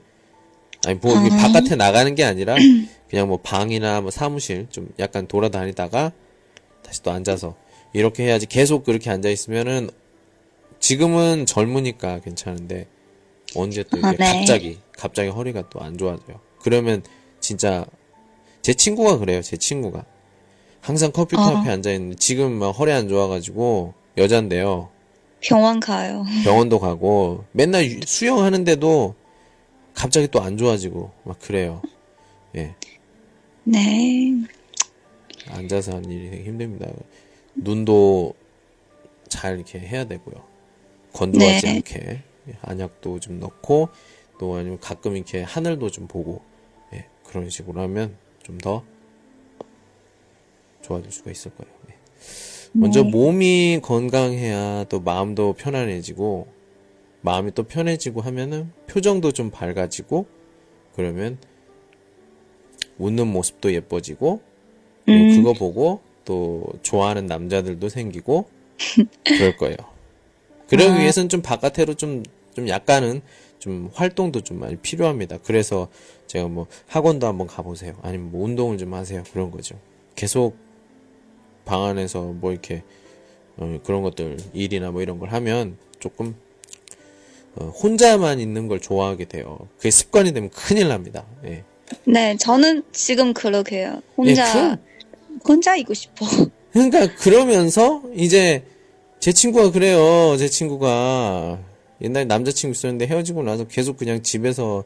[0.86, 2.56] 아니 뭐 이게 바깥에 나가는 게 아니라
[3.10, 6.12] 그냥 뭐 방이나 뭐 사무실 좀 약간 돌아다니다가
[6.84, 7.56] 다시 또 앉아서
[7.94, 9.90] 이렇게 해야지 계속 그렇게 앉아 있으면은
[10.80, 12.86] 지금은 젊으니까 괜찮은데
[13.56, 14.38] 언제 또 이게 아, 네.
[14.40, 16.40] 갑자기 갑자기 허리가 또 안 좋아져요.
[16.62, 17.02] 그러면
[17.40, 17.86] 진짜
[18.62, 19.42] 제 친구가 그래요.
[19.42, 20.06] 제 친구가
[20.80, 21.58] 항상 컴퓨터 어.
[21.58, 24.90] 앞에 앉아 있는데 지금 막 허리 안 좋아가지고 여잔데요.
[25.40, 26.24] 병원 가요.
[26.44, 29.16] 병원도 가고 맨날 유- 수영하는데도
[29.96, 31.82] 갑자기 또 안 좋아지고 막 그래요.
[32.56, 32.76] 예.
[33.64, 34.34] 네.
[35.50, 36.86] 앉아서 하는 일이 되게 힘듭니다.
[37.56, 38.36] 눈도
[39.28, 40.36] 잘 이렇게 해야 되고요.
[41.14, 41.70] 건조하지 네.
[41.74, 43.90] 않게 예, 안약도 좀 넣고
[44.42, 46.42] 또 아니면 가끔 이렇게 하늘도 좀 보고
[46.94, 48.84] 예, 그런 식으로 하면 좀 더
[50.82, 51.72] 좋아질 수가 있을 거예요.
[51.92, 51.94] 예.
[52.74, 56.48] 먼저 몸이 건강해야 또 마음도 편안해지고
[57.22, 60.26] 마음이 또 편해지고 하면은 표정도 좀 밝아지고
[60.96, 61.38] 그러면
[62.98, 64.42] 웃는 모습도 예뻐지고
[65.06, 65.36] 그리고 음.
[65.38, 68.50] 그거 보고 또 좋아하는 남자들도 생기고
[69.24, 69.78] 그럴 거예요.
[70.68, 71.00] 그러기 아.
[71.00, 72.24] 위해서는 좀 바깥으로 좀,
[72.56, 73.22] 좀 약간은
[73.60, 75.38] 좀 활동도 좀 많이 필요합니다.
[75.44, 75.88] 그래서
[76.28, 77.94] 제가 뭐 학원도 한번 가보세요.
[78.02, 79.24] 아니면 뭐 운동을 좀 하세요.
[79.32, 79.76] 그런 거죠.
[80.16, 80.56] 계속
[81.66, 82.84] 방 안에서 뭐 이렇게
[83.58, 86.36] 어, 그런 것들 일이나 뭐 이런 걸 하면 조금
[87.56, 89.68] 어, 혼자만 있는 걸 좋아하게 돼요.
[89.78, 91.26] 그게 습관이 되면 큰일 납니다.
[91.46, 91.64] 예.
[92.06, 94.02] 네, 저는 지금 그렇게 해요.
[94.18, 94.78] 혼자, 예, 그럼-
[95.48, 96.26] 혼자 있고 싶어.
[96.72, 98.64] 그러니까 그러면서 이제
[99.20, 100.36] 제 친구가 그래요.
[100.38, 101.60] 제 친구가
[102.02, 104.84] 옛날에 남자친구 있었는데 헤어지고 나서 계속 그냥 집에서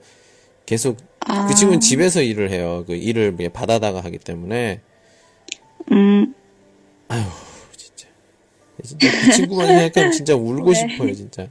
[0.66, 2.84] 계속 아, 그 친구는 집에서 일을 해요.
[2.88, 4.82] 그 일을 받아다가 하기 때문에
[5.92, 6.34] 음,
[7.76, 8.08] 진짜
[8.84, 10.74] 진짜 그 친구만 생각하면 진짜 울고 왜?
[10.76, 11.48] 싶어요, 진짜.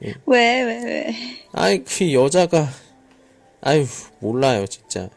[0.00, 1.14] 왜, 왜, 왜.
[1.52, 2.68] 아이 그 여자가
[3.60, 3.84] 아유
[4.20, 5.08] 몰라요, 진짜.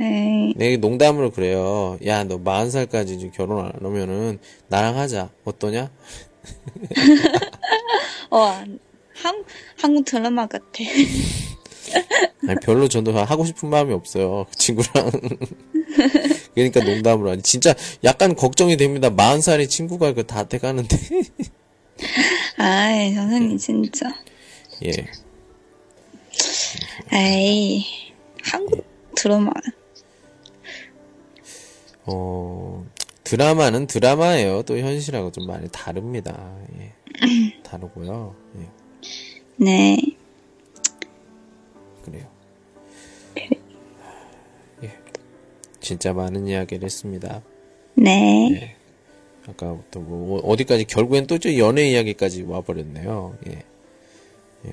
[0.00, 1.98] 에이, 내가 농담으로 그래요.
[2.06, 5.30] 야, 너 40살까지 결혼 안 하면은 나랑 하자.
[5.44, 5.90] 어떠냐?
[8.30, 8.64] 와,
[9.14, 9.44] 한,
[9.80, 10.64] 한국 드라마 같아.
[12.46, 14.46] 아니, 별로 저도 하고 싶은 마음이 없어요.
[14.50, 15.10] 그 친구랑.
[16.54, 17.42] 그러니까 농담으로 하니.
[17.42, 17.74] 진짜
[18.04, 19.10] 약간 걱정이 됩니다.
[19.10, 20.96] 40살의 친구가 그 다 돼가는데.
[22.58, 24.06] 아이, 선생님, 진짜.
[24.84, 24.92] 예.
[27.12, 27.84] 에이,
[28.44, 28.84] 한국
[29.16, 29.50] 드라마.
[32.04, 32.86] 어,
[33.24, 34.62] 드라마는 드라마예요.
[34.62, 36.54] 또 현실하고 좀 많이 다릅니다.
[36.78, 36.92] 예.
[37.64, 38.34] 다르고요.
[38.58, 38.68] 예.
[39.56, 39.98] 네.
[42.04, 42.26] 그래요.
[44.82, 44.92] 예.
[45.80, 47.42] 진짜 많은 이야기를 했습니다.
[47.94, 48.76] 네.
[49.46, 53.38] 아까부터 뭐 어디까지 결국엔 또 저 연애 이야기까지 와버렸네요.
[53.48, 53.62] 예.
[54.66, 54.72] 예.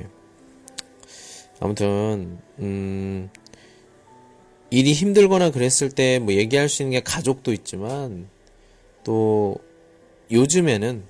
[1.60, 3.30] 아무튼 음
[4.70, 8.28] 일이 힘들거나 그랬을 때 뭐 얘기할 수 있는 게 가족도 있지만
[9.04, 9.56] 또
[10.32, 11.04] 요즘에는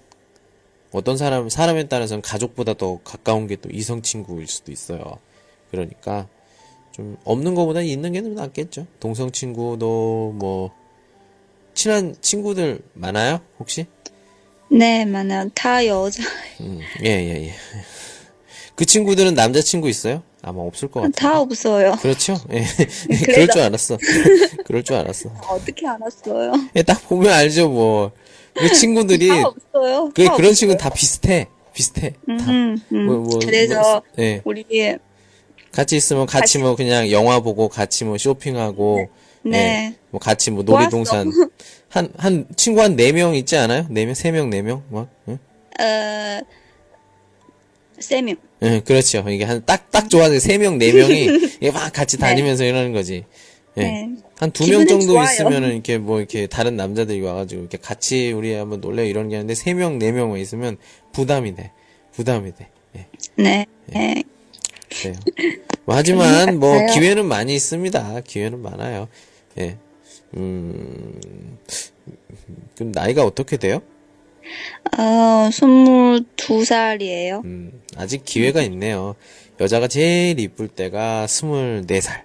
[0.96, 5.20] 어떤 사람 사람에 따라서는 가족보다 더 가까운 게 또 이성 친구일 수도 있어요.
[5.72, 6.28] 그러니까
[6.91, 8.88] 좀 없는 것보다 있는 게 낫겠죠.
[9.00, 10.72] 동성 친구도 뭐
[11.74, 13.41] 친한 친구들 많아요?
[13.60, 13.86] 혹시?
[14.72, 15.50] 네, 많아요.
[15.54, 16.24] 다 여자.
[16.62, 17.54] 음, 예, 예, 예.
[18.76, 20.24] 그 친구들은 남자친구 있어요?
[20.41, 21.12] 아마 없을 것 같아요.
[21.14, 21.96] 다 없어요.
[22.02, 22.36] 그렇죠?
[22.52, 22.64] 예.
[23.26, 23.98] 그럴 줄 알았어.
[24.66, 25.30] 그럴 줄 알았어.
[25.50, 26.54] 어떻게 알았어요?
[26.76, 28.12] 예, 딱 보면 알죠, 뭐.
[28.56, 30.12] 그 친구들이, 다 없어요.
[30.14, 30.53] 그, 다 그런 없어요.
[30.53, 31.47] 친구는 다 비슷해.
[31.74, 32.12] 비슷해.
[32.12, 32.16] 다.
[32.51, 33.06] 음, 음.
[33.06, 34.41] 뭐, 뭐, 그래서 뭐, 예.
[34.45, 34.64] 우리
[35.72, 39.10] 같이 있으면 같이 뭐 그냥 영화 보고 같이 뭐 쇼핑하고,
[39.43, 39.58] 네.
[39.58, 39.95] 예.
[40.10, 41.32] 뭐 같이 뭐 놀이동산.
[41.89, 43.86] 한, 한, 친구 한 네 명 있지 않아요?
[43.89, 44.84] 네 명, 세 명, 네 명?
[44.89, 45.38] 막, 응?
[45.80, 46.41] 어,
[47.99, 48.36] 세 명.
[48.62, 49.24] 예, 그렇죠.
[49.30, 51.24] 이게 한, 딱, 딱 좋아서 세 명, 네 명이,
[51.62, 53.26] 이게 막 같이 다니면서 이러는 거지.
[53.78, 53.82] 예.
[53.82, 54.09] 네.
[54.38, 55.23] 한두 명 정도 좋아요.
[55.26, 59.53] 있으면은 이렇게 뭐 이렇게 다른 남자들이 와가지고 이렇게 같이 우리 한번 놀래 이런 게 하는데
[59.55, 60.78] 세 명, 네 명만 있으면
[61.13, 61.71] 부담이 돼.
[62.11, 62.69] 부담이 돼.
[62.97, 63.65] 예, 네.
[63.88, 64.23] 네.
[64.89, 65.15] 그래요.
[65.86, 66.99] 뭐 하지만 뭐 같아요.
[66.99, 68.21] 기회는 많이 있습니다.
[68.21, 69.07] 기회는 많아요.
[69.59, 69.78] 예.
[70.38, 71.19] 음,
[72.76, 73.82] 그럼 나이가 어떻게 돼요?
[74.97, 77.43] 어, 22살이에요.
[77.45, 79.15] 음, 아직 기회가 있네요.
[79.59, 82.24] 여자가 제일 이쁠 때가 24살.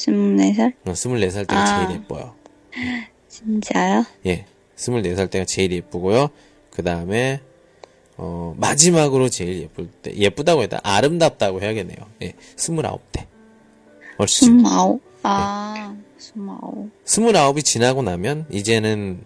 [0.00, 0.72] 24살?
[0.86, 1.86] 어, 24살 때가 아.
[1.86, 2.34] 제일 예뻐요.
[3.28, 4.04] 진짜요?
[4.26, 4.46] 예,
[4.76, 6.28] 24살 때가 제일 예쁘고요.
[6.70, 7.40] 그 다음에,
[8.16, 10.80] 어, 마지막으로 제일 예쁠 때, 예쁘다고 했다.
[10.82, 11.98] 아름답다고 해야겠네요.
[12.22, 13.26] 예, 29대.
[14.18, 14.46] 옳지.
[14.46, 15.00] 29.
[15.22, 16.90] 아, 29.
[17.04, 19.22] 29이 지나고 나면, 이제는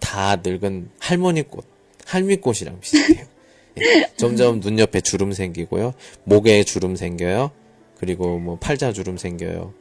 [0.00, 1.64] 다 늙은 할머니꽃,
[2.06, 3.26] 할미꽃이랑 비슷해요.
[3.80, 5.94] 예, 점점 눈 옆에 주름 생기고요.
[6.24, 7.50] 목에 주름 생겨요.
[7.98, 9.72] 그리고 뭐 팔자 주름 생겨요.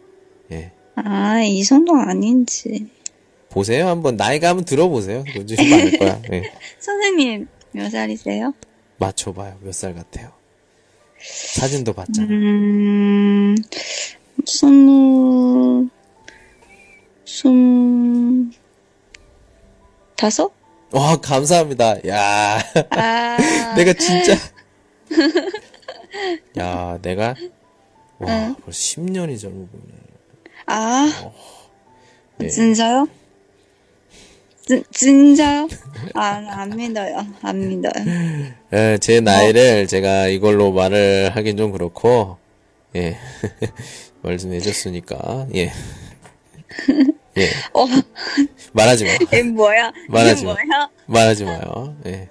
[0.52, 0.72] 예.
[0.96, 2.88] 아, 이 정도 아닌지.
[3.50, 3.88] 보세요.
[3.88, 5.24] 한번 나이가 한번 들어보세요.
[5.32, 6.22] 그거 좀 많을 거야.
[6.32, 6.44] 예.
[6.80, 8.54] 선생님, 몇 살이세요?
[8.98, 9.58] 맞춰봐요.
[9.62, 10.32] 몇 살 같아요?
[11.20, 12.28] 사진도 봤잖아.
[12.30, 13.56] 음,
[14.46, 15.88] 스무,
[17.26, 18.50] 스무,
[20.18, 20.52] 다섯?
[20.91, 22.06] 와, 감사합니다.
[22.08, 22.60] 야,
[22.91, 23.38] 아,
[23.78, 24.34] 내가 진짜.
[26.60, 27.36] 야, 내가.
[28.20, 29.94] 와, 벌써 10년이 젊어 보이네.
[30.66, 31.32] 아,
[32.41, 32.47] 예.
[32.47, 33.07] 진짜요?
[34.66, 35.68] 진, 진짜요?
[36.16, 37.26] 아, 안 믿어요.
[37.41, 37.91] 안 믿어요.
[38.74, 42.38] 예, 제 나이를 제가 이걸로 말을 하긴 좀 그렇고,
[42.95, 43.18] 예.
[44.22, 45.72] 말씀해줬으니까, 예.
[47.38, 47.49] 예.
[47.74, 47.86] 어,
[48.74, 49.11] 말하지 마.
[49.22, 49.91] 이게 뭐야?
[50.07, 50.53] 말하지 마.
[50.53, 50.89] 뭐야?
[51.07, 51.95] 말하지 마요.
[52.05, 52.30] 예.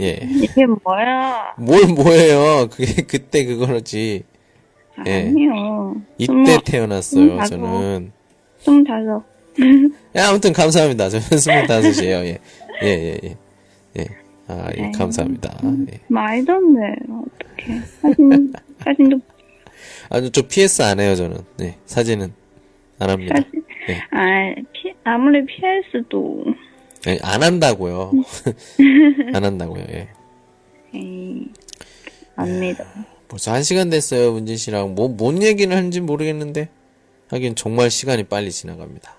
[0.00, 0.20] 예.
[0.30, 1.54] 이게 뭐야?
[1.58, 2.68] 뭘 뭐예요?
[2.70, 4.24] 그게 그때 그거지.
[5.06, 5.28] 예.
[5.28, 5.96] 아니요.
[6.18, 7.42] 이때 태어났어요.
[7.44, 8.12] 저는.
[8.58, 9.22] 스물다섯.
[10.16, 11.08] 야, 아무튼 감사합니다.
[11.08, 12.16] 저는 스물다섯이에요.
[12.26, 12.38] 예.
[12.82, 13.36] 예, 예, 예.
[13.98, 14.06] 예.
[14.48, 15.60] 아, 예, 감사합니다.
[15.92, 16.00] 예.
[16.08, 16.80] 말도 안 돼.
[17.08, 17.80] 어떡해.
[18.02, 18.52] 사진,
[18.84, 19.20] 사진도,
[20.08, 21.38] 아, 저 PS 안 해요, 저는.
[21.56, 22.32] 네, 사진은
[22.98, 23.36] 안 합니다.
[23.36, 23.62] 사진.
[23.88, 23.96] 예.
[24.10, 26.44] 아, 피, 아무리 PS도,
[27.08, 28.12] 예, 안 한다고요.
[29.34, 30.08] 안 한다고요, 예.
[30.94, 31.46] 에이,
[32.36, 32.84] 안 믿어.
[33.30, 34.94] 벌써 한 시간 됐어요, 문진 씨랑.
[34.96, 36.68] 뭐, 뭔 얘기를 하는지 모르겠는데.
[37.28, 39.14] 하긴 정말 시간이 빨리 지나갑니다.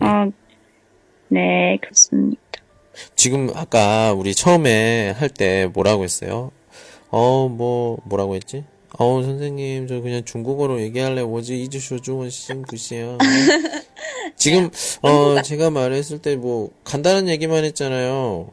[0.00, 0.26] 아,
[1.28, 2.40] 네, 그렇습니다.
[3.14, 6.50] 지금 아까 우리 처음에 할 때 뭐라고 했어요?
[7.10, 8.64] 어, 뭐, 뭐라고 했지?
[8.98, 11.22] 어, 선생님, 저 그냥 중국어로 얘기할래.
[11.22, 11.62] 뭐지?
[11.62, 13.18] 이주쇼 중원 시구시야.
[14.34, 14.70] 지금,
[15.02, 18.50] 어, 제가 말했을 때 뭐, 간단한 얘기만 했잖아요.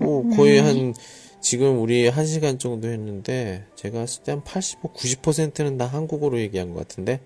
[0.00, 0.92] 뭐, 거의 한,
[1.44, 6.72] 지금 우리 한 시간 정도 했는데, 제가 했을 때 한 85, 90%는 다 한국어로 얘기한
[6.72, 7.20] 것 같은데?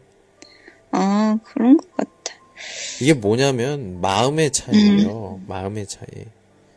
[0.91, 2.11] 아, 그런 것 같아.
[3.01, 5.41] 이게 뭐냐면 마음의 차이예요.
[5.47, 6.09] 마음의 차이.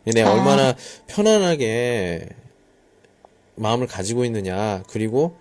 [0.04, 0.34] 내가 아.
[0.34, 0.76] 얼마나
[1.08, 2.30] 편안하게
[3.56, 4.84] 마음을 가지고 있느냐.
[4.88, 5.36] 그리고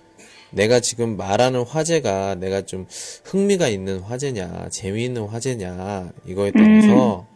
[0.53, 2.87] 내가 지금 말하는 화제가 내가 좀
[3.25, 7.27] 흥미가 있는 화제냐, 재미있는 화제냐 이거에 따라서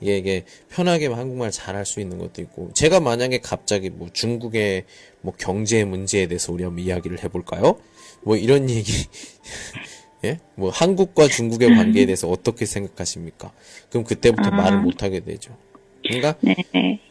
[0.00, 4.84] 이게, 이게 편하게 한국말 잘할 수 있는 것도 있고 제가 만약에 갑자기 뭐 중국의
[5.20, 7.78] 뭐 경제 문제에 대해서 우리 한번 이야기를 해볼까요?
[8.22, 8.92] 뭐 이런 얘기
[10.24, 10.38] 예?
[10.54, 13.52] 뭐 한국과 중국의 관계에 대해서 어떻게 생각하십니까?
[13.90, 14.50] 그럼 그때부터 아.
[14.50, 15.56] 말을 못 하게 되죠.
[16.02, 16.54] 그러니까 네.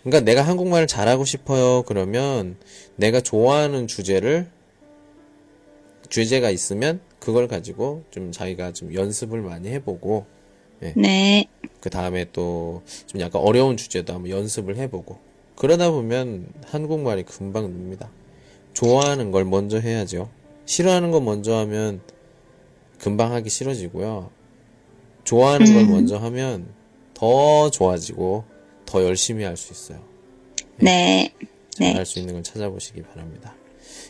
[0.03, 1.83] 그러니까 내가 한국말을 잘하고 싶어요.
[1.83, 2.57] 그러면
[2.95, 4.47] 내가 좋아하는 주제를
[6.09, 10.25] 주제가 있으면 그걸 가지고 좀 자기가 좀 연습을 많이 해보고
[10.97, 11.45] 네.
[11.79, 15.17] 그 다음에 또 좀 약간 어려운 주제도 한번 연습을 해보고
[15.55, 18.09] 그러다 보면 한국말이 금방 늡니다.
[18.73, 20.29] 좋아하는 걸 먼저 해야죠.
[20.65, 22.01] 싫어하는 거 먼저 하면
[22.99, 24.31] 금방 하기 싫어지고요.
[25.23, 25.91] 좋아하는 걸 음.
[25.91, 26.67] 먼저 하면
[27.13, 28.43] 더 좋아지고
[28.85, 29.99] 더 열심히 할 수 있어요.
[30.77, 31.31] 네.
[31.79, 31.91] 네.
[31.91, 33.55] 잘할 수 있는 걸 찾아보시기 바랍니다.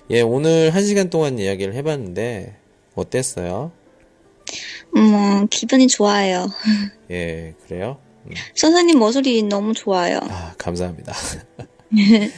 [0.09, 2.55] 예, 오늘 한 시간 동안 이야기를 해봤는데
[2.95, 3.71] 어땠어요?
[4.95, 6.47] 음, 기분이 좋아요.
[7.11, 7.97] 예, 그래요?
[8.55, 10.19] 선생님 목소리 너무 좋아요.
[10.23, 11.13] 아, 감사합니다.
[11.97, 12.31] 예,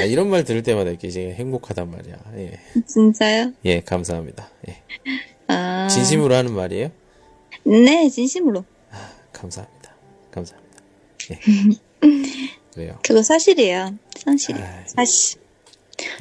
[0.00, 2.16] 아, 이런 말 들을 때마다 이렇게 이제 행복하단 말이야.
[2.36, 3.52] 예, 진짜요?
[3.64, 4.48] 예, 감사합니다.
[4.68, 4.82] 예.
[5.48, 5.88] 아.
[5.88, 6.90] 진심으로 하는 말이에요?
[7.64, 8.64] 네, 진심으로.
[9.32, 9.94] 감사합니다.
[10.30, 10.82] 감사합니다.
[11.30, 11.38] 예.
[12.74, 12.98] 그래요.
[13.02, 13.94] 그거 사실이에요.
[14.16, 14.56] 사실.
[14.56, 14.84] 아이.
[14.86, 15.40] 사실.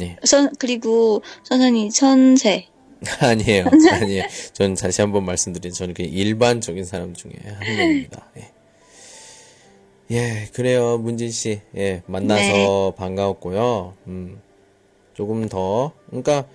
[0.02, 0.18] 예.
[0.24, 2.68] 선, 그리고 선생님 천재.
[3.20, 3.66] 아니에요.
[3.91, 4.24] 아니에요.
[4.54, 8.30] 전 다시 한번 말씀드린 저는 그냥 일반적인 사람 중에 한 명입니다.
[8.38, 8.52] 예.
[10.12, 10.97] 예, 그래요.
[10.97, 11.62] 문진 씨.
[11.76, 13.93] 예, 만나서 반가웠고요.
[14.08, 14.41] 음.
[15.14, 16.45] 조금 더 그러니까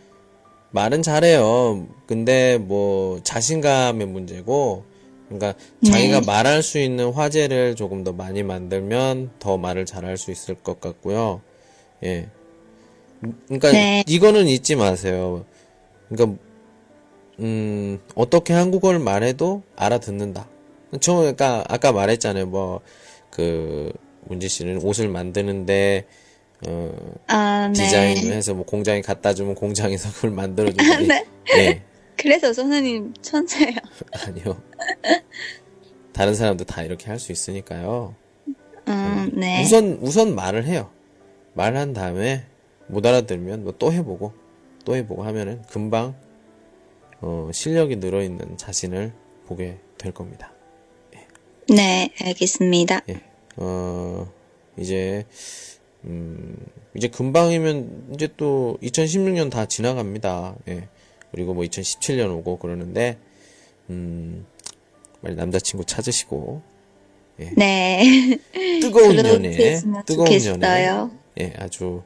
[0.70, 1.86] 말은 잘해요.
[2.06, 4.84] 근데 뭐 자신감의 문제고
[5.28, 10.54] 그러니까 자기가 말할 수 있는 화제를 조금 더 많이 만들면 더 말을 잘할 수 있을
[10.54, 11.40] 것 같고요.
[12.04, 12.28] 예.
[13.46, 14.04] 그러니까 네.
[14.06, 15.44] 이거는 잊지 마세요.
[16.08, 16.38] 그러니까
[17.40, 20.48] 음, 어떻게 한국어를 말해도 알아듣는다.
[21.00, 22.46] 저, 그러니까, 아까 말했잖아요.
[22.46, 22.80] 뭐,
[23.30, 23.92] 그,
[24.24, 26.06] 문지 씨는 옷을 만드는데,
[26.66, 26.92] 어,
[27.26, 27.72] 아, 네.
[27.74, 30.82] 디자인을 해서 뭐 공장에 갖다 주면 공장에서 그걸 만들어주고.
[31.06, 31.24] 네.
[31.56, 31.82] 예.
[32.16, 33.76] 그래서 선생님 천재예요.
[34.26, 34.62] 아니요.
[36.14, 38.14] 다른 사람도 다 이렇게 할 수 있으니까요.
[38.88, 39.62] 음, 네.
[39.62, 40.90] 우선, 우선 말을 해요.
[41.54, 42.44] 말한 다음에
[42.86, 44.32] 못 알아들면 뭐 또 해보고,
[44.86, 46.14] 또 해보고 하면은 금방,
[47.20, 49.12] 어, 실력이 늘어있는 자신을
[49.46, 50.52] 보게 될 겁니다.
[51.68, 53.02] 네, 알겠습니다.
[53.08, 53.20] 예.
[53.56, 54.32] 어,
[54.78, 55.26] 이제,
[56.04, 56.56] 음,
[56.94, 60.54] 이제 금방이면 이제 또 2016년 다 지나갑니다.
[60.68, 60.88] 예.
[61.32, 63.18] 그리고 뭐 2017년 오고 그러는데,
[63.90, 64.46] 음,
[65.20, 66.62] 빨리 남자친구 찾으시고,
[67.56, 68.38] 네.
[68.80, 71.10] 뜨거운 연애, 뜨거운 연애, 좋겠어요.
[71.40, 72.04] 예, 아주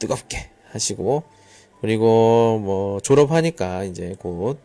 [0.00, 1.35] 뜨겁게 하시고,
[1.80, 4.58] 그리고 뭐 졸업하니까 이제 곧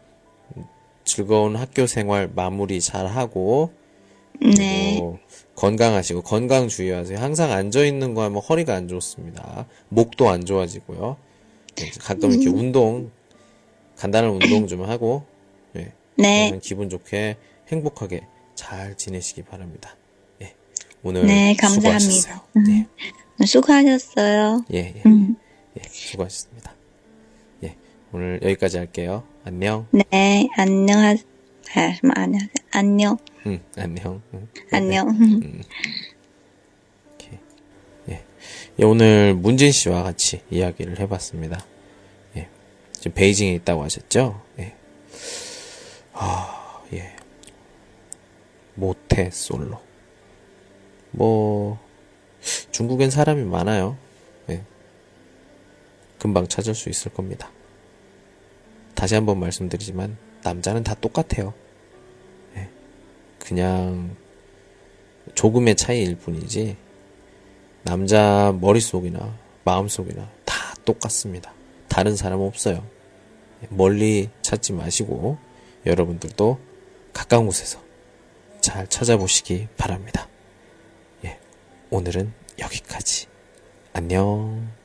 [1.04, 3.72] 즐거운 학교 생활 마무리 잘 하고,
[4.40, 4.94] 네.
[4.94, 5.20] 그리고
[5.56, 7.20] 건강하시고 건강 주의하세요.
[7.20, 9.68] 항상 앉아 있는 거 하면 허리가 안 좋습니다.
[9.90, 11.18] 목도 안 좋아지고요.
[11.82, 13.12] 예, 가끔 이렇게 운동
[13.98, 15.24] 간단한 운동 좀 하고
[15.76, 16.46] 예, 네.
[16.46, 17.38] 그러면 기분 좋게
[17.68, 19.96] 행복하게 잘 지내시기 바랍니다.
[20.42, 20.54] 예,
[21.04, 22.36] 오늘 네, 수고하셨어요.
[22.54, 22.90] 감사합니다.
[23.42, 24.66] 예, 수고하셨어요.
[24.74, 25.36] 예, 예, 음.
[25.78, 26.74] 예, 수고하셨습니다.
[28.14, 29.24] 예, 오늘 여기까지 할게요.
[29.44, 29.88] 안녕.
[29.92, 32.42] 네, 안녕하, 아, 뭐, 안녕,
[32.72, 34.22] 안녕, 응, 안녕.
[34.34, 34.48] 응.
[34.72, 35.18] 안녕.
[38.80, 41.66] 예, 오늘 문진 씨와 같이 이야기를 해봤습니다.
[42.38, 42.48] 예,
[42.94, 44.42] 지금 베이징에 있다고 하셨죠?
[44.60, 44.74] 예.
[46.14, 47.16] 아, 예.
[48.76, 49.80] 모태 솔로.
[51.12, 51.78] 뭐,
[52.72, 53.98] 중국엔 사람이 많아요.
[54.50, 54.62] 예.
[56.18, 57.52] 금방 찾을 수 있을 겁니다.
[58.96, 61.54] 다시 한번 말씀드리지만, 남자는 다 똑같아요.
[62.56, 62.70] 예.
[63.40, 64.16] 그냥,
[65.36, 66.78] 조금의 차이일 뿐이지,
[67.84, 71.54] 남자 머릿속이나 마음속이나 다 똑같습니다.
[71.88, 72.86] 다른 사람 없어요.
[73.70, 75.38] 멀리 찾지 마시고
[75.86, 76.60] 여러분들도
[77.14, 77.80] 가까운 곳에서
[78.60, 80.28] 잘 찾아보시기 바랍니다.
[81.26, 81.40] 예,
[81.90, 83.28] 오늘은 여기까지.
[83.94, 84.81] 안녕.